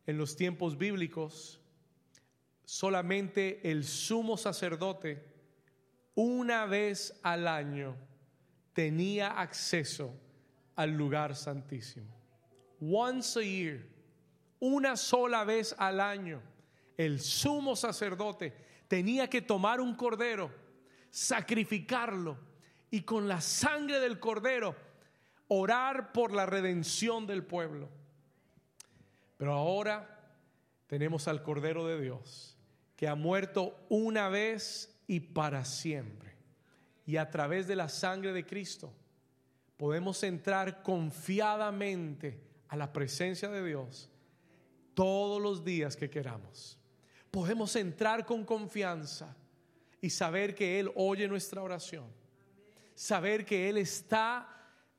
[0.06, 1.60] En los tiempos bíblicos,
[2.64, 5.22] solamente el sumo sacerdote
[6.14, 7.94] una vez al año
[8.72, 10.18] tenía acceso
[10.76, 12.08] al lugar santísimo.
[12.80, 13.80] Once a year,
[14.60, 16.40] una sola vez al año,
[16.96, 18.52] el sumo sacerdote
[18.88, 20.50] tenía que tomar un cordero,
[21.10, 22.38] sacrificarlo
[22.90, 24.76] y con la sangre del cordero
[25.48, 27.90] orar por la redención del pueblo.
[29.36, 30.20] Pero ahora
[30.86, 32.56] tenemos al Cordero de Dios
[32.96, 36.36] que ha muerto una vez y para siempre.
[37.04, 38.94] Y a través de la sangre de Cristo
[39.76, 44.08] podemos entrar confiadamente a la presencia de Dios
[44.94, 46.78] todos los días que queramos.
[47.32, 49.34] Podemos entrar con confianza
[50.02, 52.04] y saber que Él oye nuestra oración.
[52.94, 54.46] Saber que Él está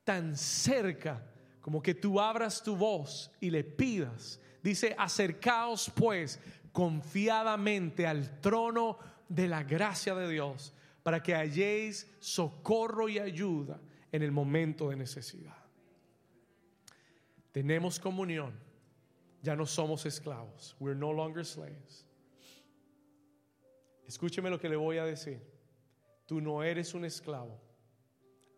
[0.03, 1.23] tan cerca
[1.61, 4.39] como que tú abras tu voz y le pidas.
[4.63, 6.39] Dice, acercaos pues
[6.71, 8.97] confiadamente al trono
[9.29, 10.73] de la gracia de Dios
[11.03, 13.79] para que halléis socorro y ayuda
[14.11, 15.55] en el momento de necesidad.
[17.51, 18.59] Tenemos comunión,
[19.43, 20.75] ya no somos esclavos.
[20.79, 22.07] We're no longer slaves.
[24.13, 25.41] Escúcheme lo que le voy a decir.
[26.27, 27.59] Tú no eres un esclavo.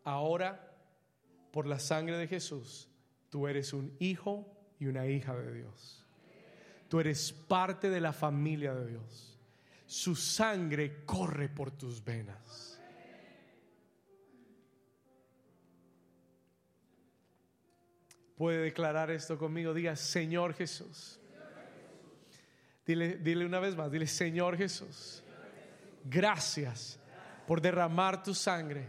[0.04, 0.70] Ahora
[1.54, 2.90] por la sangre de Jesús,
[3.30, 4.46] tú eres un hijo
[4.82, 6.06] y una hija de Dios.
[6.90, 9.40] Tú eres parte de la familia de Dios.
[9.86, 12.78] Su sangre corre por tus venas.
[18.36, 19.74] Puede declarar esto conmigo.
[19.74, 21.18] Diga, Señor Jesús.
[22.86, 25.24] Dile, dile una vez más, dile, Señor Jesús.
[26.06, 27.00] Gracias
[27.48, 28.88] por derramar tu sangre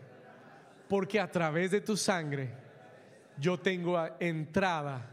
[0.88, 2.50] porque a través de tu sangre
[3.38, 5.04] yo tengo entrada,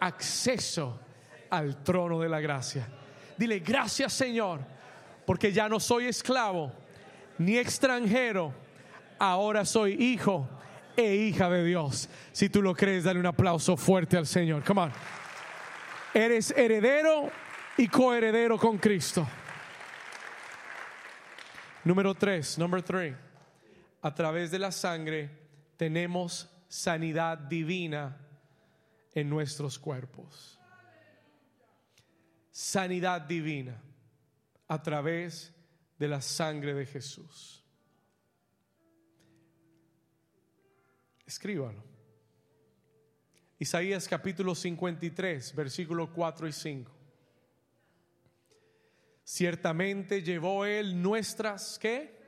[0.00, 1.00] acceso
[1.50, 2.86] al trono de la gracia.
[3.36, 4.60] Dile, gracias Señor,
[5.26, 6.72] porque ya no soy esclavo
[7.38, 8.52] ni extranjero,
[9.18, 10.48] ahora soy hijo
[10.96, 12.08] e hija de Dios.
[12.32, 14.64] Si tú lo crees, dale un aplauso fuerte al Señor.
[14.64, 14.92] Come on.
[16.14, 17.30] Eres heredero
[17.76, 19.26] y coheredero con Cristo.
[21.88, 23.16] Número tres, number three
[24.02, 25.30] a través de la sangre
[25.78, 28.14] tenemos sanidad divina
[29.14, 30.58] en nuestros cuerpos.
[32.50, 33.80] Sanidad divina
[34.68, 35.50] a través
[35.98, 37.64] de la sangre de Jesús.
[41.24, 41.82] Escríbalo.
[43.58, 46.97] Isaías capítulo 53, versículos 4 y 5.
[49.30, 52.18] Ciertamente llevó él nuestras, ¿qué?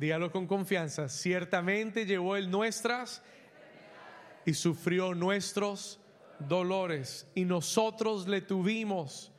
[0.00, 1.08] Dígalo con confianza.
[1.08, 3.22] Ciertamente llevó él nuestras
[4.44, 6.00] y sufrió nuestros
[6.40, 7.28] dolores.
[7.36, 9.30] Y nosotros le tuvimos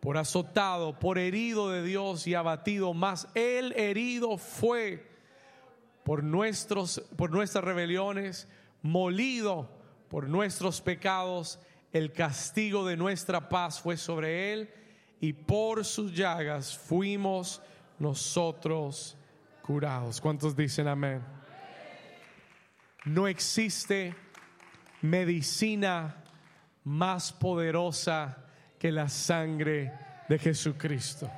[0.00, 2.92] por azotado, por herido de Dios y abatido.
[2.92, 5.08] Mas él herido fue
[6.02, 8.48] por, nuestros, por nuestras rebeliones,
[8.82, 9.70] molido
[10.08, 11.60] por nuestros pecados.
[11.92, 14.70] El castigo de nuestra paz fue sobre él
[15.20, 17.60] y por sus llagas fuimos
[17.98, 19.16] nosotros
[19.62, 20.20] curados.
[20.20, 21.22] ¿Cuántos dicen amén?
[23.04, 24.14] No existe
[25.02, 26.16] medicina
[26.84, 28.46] más poderosa
[28.78, 29.92] que la sangre
[30.28, 31.30] de Jesucristo.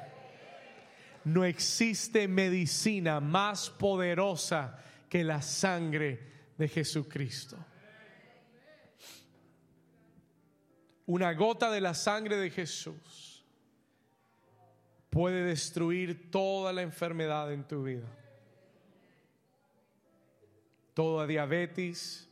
[1.24, 4.78] No existe medicina más poderosa
[5.08, 7.56] que la sangre de Jesucristo.
[11.06, 13.31] Una gota de la sangre de Jesús
[15.12, 18.08] puede destruir toda la enfermedad en tu vida.
[20.94, 22.28] toda diabetes,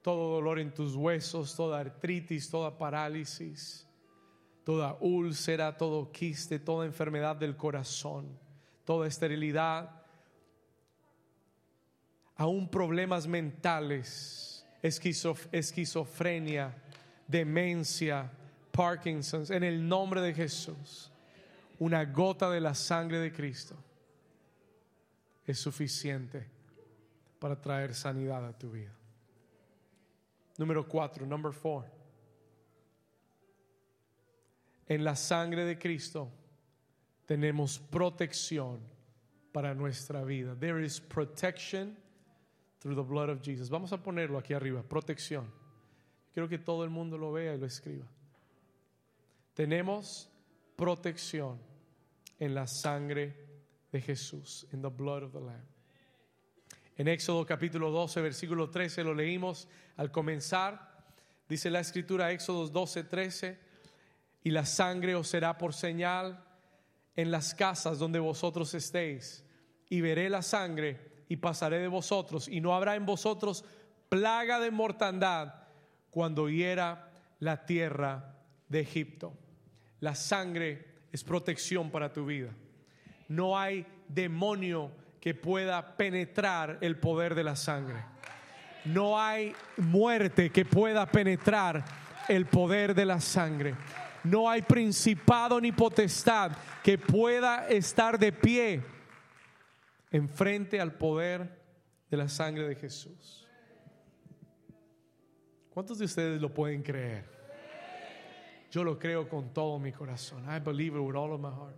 [0.00, 3.86] todo dolor en tus huesos, toda artritis, toda parálisis,
[4.64, 8.38] toda úlcera, todo quiste, toda enfermedad del corazón,
[8.86, 10.02] toda esterilidad,
[12.36, 16.74] aún problemas mentales, esquizofrenia,
[17.26, 18.30] demencia,
[18.72, 21.10] Parkinson's, en el nombre de Jesús,
[21.78, 23.76] una gota de la sangre de Cristo
[25.46, 26.48] es suficiente
[27.38, 28.92] para traer sanidad a tu vida.
[30.56, 31.84] Número cuatro, number four.
[34.86, 36.30] En la sangre de Cristo
[37.26, 38.80] tenemos protección
[39.52, 40.54] para nuestra vida.
[40.54, 41.96] There is protection
[42.80, 43.68] through the blood of Jesus.
[43.68, 45.50] Vamos a ponerlo aquí arriba, protección.
[46.32, 48.06] Quiero que todo el mundo lo vea y lo escriba.
[49.54, 50.28] Tenemos
[50.76, 51.58] protección
[52.38, 53.36] en la sangre
[53.92, 55.64] de Jesús, in the blood of the Lamb.
[56.96, 60.94] En Éxodo capítulo 12, versículo 13 lo leímos al comenzar.
[61.48, 63.58] Dice la escritura, Éxodo 12, 13,
[64.44, 66.44] y la sangre os será por señal
[67.16, 69.44] en las casas donde vosotros estéis,
[69.88, 73.64] y veré la sangre y pasaré de vosotros, y no habrá en vosotros
[74.08, 75.54] plaga de mortandad
[76.10, 77.10] cuando hiera
[77.40, 78.36] la tierra
[78.68, 79.36] de Egipto.
[80.04, 82.50] La sangre es protección para tu vida.
[83.26, 88.04] No hay demonio que pueda penetrar el poder de la sangre.
[88.84, 91.82] No hay muerte que pueda penetrar
[92.28, 93.76] el poder de la sangre.
[94.24, 96.52] No hay principado ni potestad
[96.82, 98.82] que pueda estar de pie
[100.10, 101.62] enfrente al poder
[102.10, 103.48] de la sangre de Jesús.
[105.70, 107.34] ¿Cuántos de ustedes lo pueden creer?
[108.74, 110.50] Yo lo creo con todo mi corazón.
[110.50, 111.76] I believe it with all of my heart.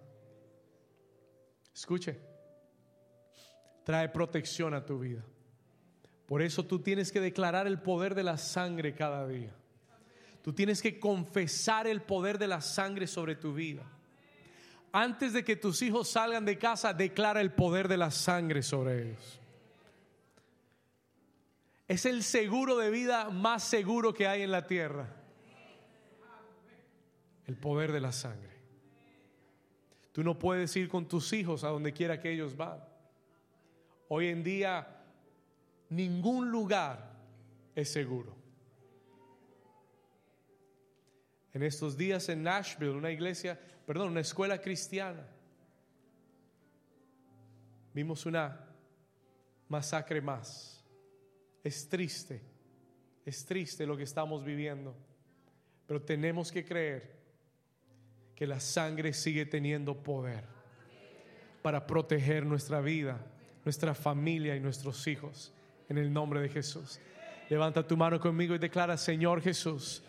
[1.75, 2.19] Escuche,
[3.85, 5.23] trae protección a tu vida.
[6.25, 9.55] Por eso tú tienes que declarar el poder de la sangre cada día.
[10.41, 13.83] Tú tienes que confesar el poder de la sangre sobre tu vida.
[14.91, 19.03] Antes de que tus hijos salgan de casa, declara el poder de la sangre sobre
[19.03, 19.41] ellos.
[21.89, 25.26] Es el seguro de vida más seguro que hay en la tierra.
[27.47, 28.57] El poder de la sangre.
[30.13, 32.83] Tú no puedes ir con tus hijos a donde quiera que ellos van.
[34.09, 35.05] Hoy en día
[35.91, 37.13] ningún lugar
[37.75, 38.35] es seguro.
[41.53, 45.27] En estos días en Nashville, una iglesia, perdón, una escuela cristiana,
[47.95, 48.61] vimos una
[49.69, 50.85] masacre más.
[51.65, 52.43] Es triste,
[53.25, 54.95] es triste lo que estamos viviendo,
[55.87, 57.16] pero tenemos que creer
[58.37, 60.45] que la sangre sigue teniendo poder
[61.63, 63.19] para proteger nuestra vida,
[63.65, 65.53] nuestra familia y nuestros hijos.
[65.89, 67.01] En el nombre de Jesús.
[67.49, 70.03] Levanta tu mano conmigo y declara, Señor Jesús,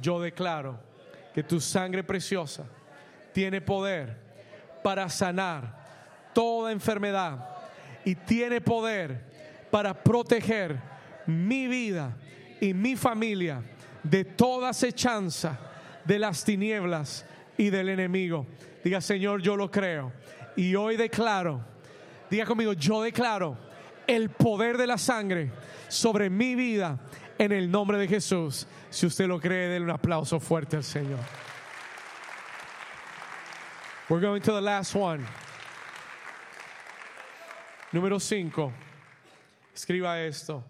[0.00, 0.78] yo declaro
[1.32, 2.66] que tu sangre preciosa
[3.32, 4.16] tiene poder
[4.82, 7.48] para sanar toda enfermedad
[8.04, 9.24] y tiene poder
[9.70, 10.80] para proteger
[11.26, 12.16] mi vida
[12.60, 13.62] y mi familia
[14.02, 15.58] de toda acechanza
[16.04, 17.24] de las tinieblas
[17.56, 18.46] y del enemigo.
[18.82, 20.12] Diga, Señor, yo lo creo.
[20.56, 21.64] Y hoy declaro,
[22.30, 23.56] diga conmigo, yo declaro
[24.06, 25.50] el poder de la sangre
[25.88, 26.98] sobre mi vida
[27.38, 28.66] en el nombre de Jesús.
[28.90, 31.20] Si usted lo cree, denle un aplauso fuerte al Señor.
[34.08, 35.24] We're going to the last one.
[37.92, 38.72] Número 5.
[39.74, 40.64] Escriba esto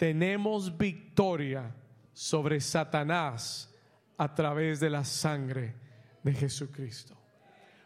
[0.00, 1.70] tenemos victoria
[2.14, 3.68] sobre Satanás
[4.16, 5.74] a través de la sangre
[6.22, 7.16] de Jesucristo.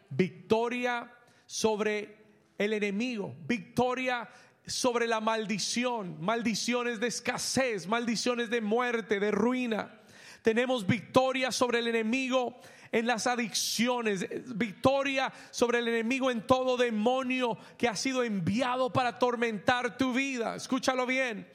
[0.09, 1.11] Victoria
[1.45, 2.17] sobre
[2.57, 4.27] el enemigo, victoria
[4.65, 10.01] sobre la maldición, maldiciones de escasez, maldiciones de muerte, de ruina.
[10.41, 12.59] Tenemos victoria sobre el enemigo
[12.91, 14.25] en las adicciones,
[14.57, 20.55] victoria sobre el enemigo en todo demonio que ha sido enviado para atormentar tu vida.
[20.55, 21.47] Escúchalo bien.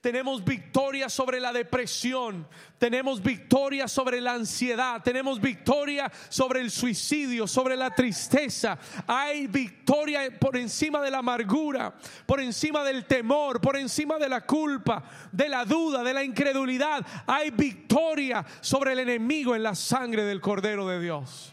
[0.00, 2.46] Tenemos victoria sobre la depresión,
[2.78, 8.78] tenemos victoria sobre la ansiedad, tenemos victoria sobre el suicidio, sobre la tristeza.
[9.08, 11.96] Hay victoria por encima de la amargura,
[12.26, 17.04] por encima del temor, por encima de la culpa, de la duda, de la incredulidad.
[17.26, 21.52] Hay victoria sobre el enemigo en la sangre del Cordero de Dios.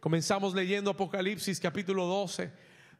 [0.00, 2.52] Comenzamos leyendo Apocalipsis capítulo 12,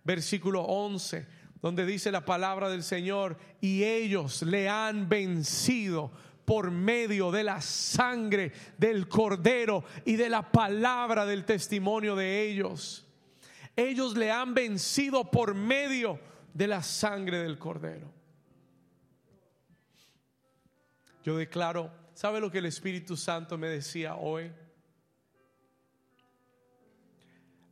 [0.04, 6.12] versículo 11 donde dice la palabra del Señor, y ellos le han vencido
[6.44, 13.04] por medio de la sangre del cordero y de la palabra del testimonio de ellos.
[13.74, 16.18] Ellos le han vencido por medio
[16.54, 18.10] de la sangre del cordero.
[21.24, 24.52] Yo declaro, ¿sabe lo que el Espíritu Santo me decía hoy?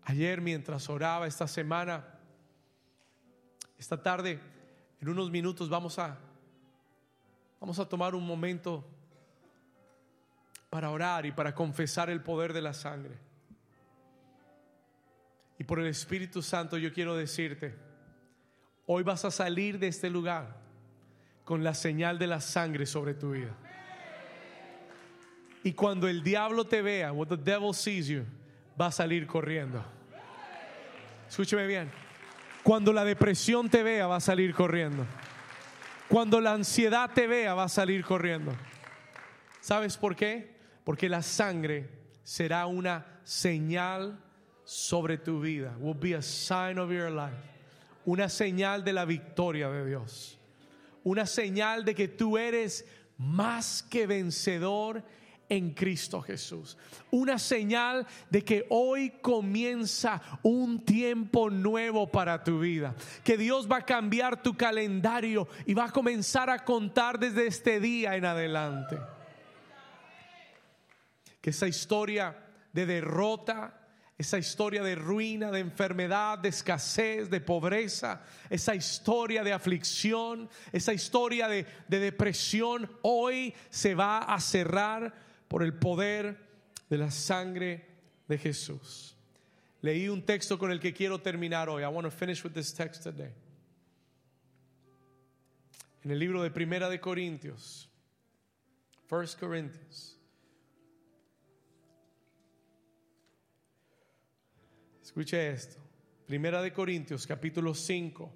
[0.03, 2.14] Ayer mientras oraba esta semana,
[3.85, 4.41] esta tarde,
[4.99, 6.17] en unos minutos vamos a
[7.61, 8.83] vamos a tomar un momento
[10.71, 13.19] para orar y para confesar el poder de la sangre.
[15.59, 17.75] Y por el Espíritu Santo yo quiero decirte,
[18.87, 20.57] hoy vas a salir de este lugar
[21.45, 23.55] con la señal de la sangre sobre tu vida.
[25.63, 28.25] Y cuando el diablo te vea, when the devil sees you,
[28.81, 29.85] va a salir corriendo.
[31.29, 32.04] Escúcheme bien.
[32.65, 35.07] Cuando la depresión te vea, va a salir corriendo.
[36.09, 38.57] Cuando la ansiedad te vea, va a salir corriendo.
[39.61, 40.57] ¿Sabes por qué?
[40.83, 41.91] Porque la sangre
[42.23, 44.19] será una señal
[44.65, 45.77] sobre tu vida.
[45.79, 47.37] Will be a sign of your life.
[48.07, 50.39] Una señal de la victoria de Dios.
[51.03, 52.87] Una señal de que tú eres
[53.19, 55.03] más que vencedor
[55.49, 56.77] en Cristo Jesús.
[57.11, 62.95] Una señal de que hoy comienza un tiempo nuevo para tu vida.
[63.23, 67.81] Que Dios va a cambiar tu calendario y va a comenzar a contar desde este
[67.81, 68.99] día en adelante.
[71.41, 72.37] Que esa historia
[72.73, 73.81] de derrota,
[74.17, 80.93] esa historia de ruina, de enfermedad, de escasez, de pobreza, esa historia de aflicción, esa
[80.93, 86.37] historia de, de depresión, hoy se va a cerrar por el poder
[86.89, 87.87] de la sangre
[88.29, 89.17] de Jesús.
[89.83, 91.83] Leí un texto con el que quiero terminar hoy.
[91.83, 93.33] I want to finish with this text today.
[96.03, 97.89] En el libro de Primera de Corintios,
[99.07, 100.19] First Corinthians.
[105.03, 105.79] Escuche esto.
[106.27, 108.33] Primera de Corintios, capítulo 5,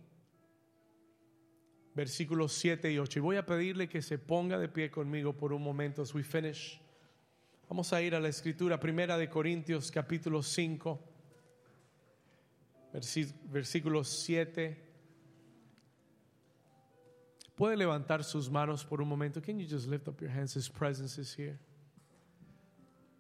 [1.95, 3.19] versículos 7 y 8.
[3.19, 6.23] Y voy a pedirle que se ponga de pie conmigo por un momento as we
[6.23, 6.79] finish.
[7.69, 10.99] Vamos a ir a la escritura primera de Corintios capítulo 5,
[13.51, 14.85] versículo 7.
[17.55, 19.43] Puede levantar sus manos por un momento.
[19.43, 20.57] Can you just lift up your hands?
[20.57, 21.59] His presence is here.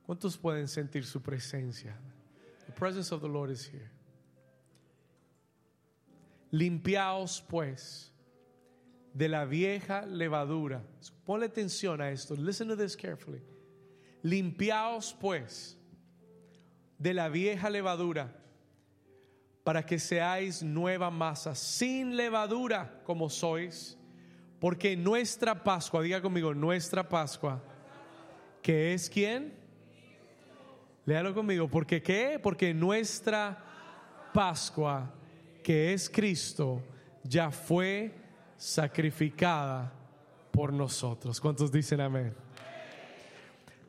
[0.06, 1.94] ¿Cuántos pueden sentir su presencia?
[2.64, 3.90] The presence of the Lord is here.
[6.52, 8.12] Limpiaos pues
[9.12, 10.82] de la vieja levadura.
[11.26, 12.34] Ponle atención a esto.
[12.34, 13.42] Listen to this carefully
[14.22, 15.78] Limpiaos pues
[16.98, 18.34] de la vieja levadura
[19.64, 23.98] para que seáis nueva masa, sin levadura como sois,
[24.58, 27.62] porque nuestra Pascua, diga conmigo, nuestra Pascua,
[28.62, 29.54] que es quién?
[31.04, 32.40] Léalo conmigo, porque qué?
[32.42, 33.62] Porque nuestra
[34.32, 35.12] Pascua,
[35.62, 36.82] que es Cristo,
[37.22, 38.14] ya fue
[38.56, 39.92] sacrificada
[40.50, 41.40] por nosotros.
[41.40, 42.34] ¿Cuántos dicen amén?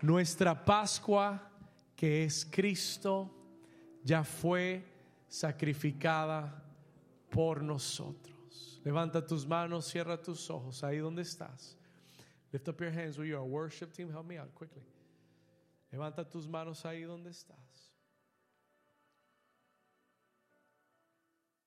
[0.02, 1.42] Nuestra Pascua,
[1.96, 3.30] que es Cristo,
[4.04, 4.84] ya fue
[5.28, 6.64] sacrificada
[7.30, 8.82] por nosotros.
[8.84, 11.76] Levanta tus manos, cierra tus ojos ahí donde estás.
[12.52, 13.46] Lift up your hands where you are.
[13.46, 14.84] Worship team, help me out quickly.
[15.92, 17.69] Levanta tus manos ahí donde estás.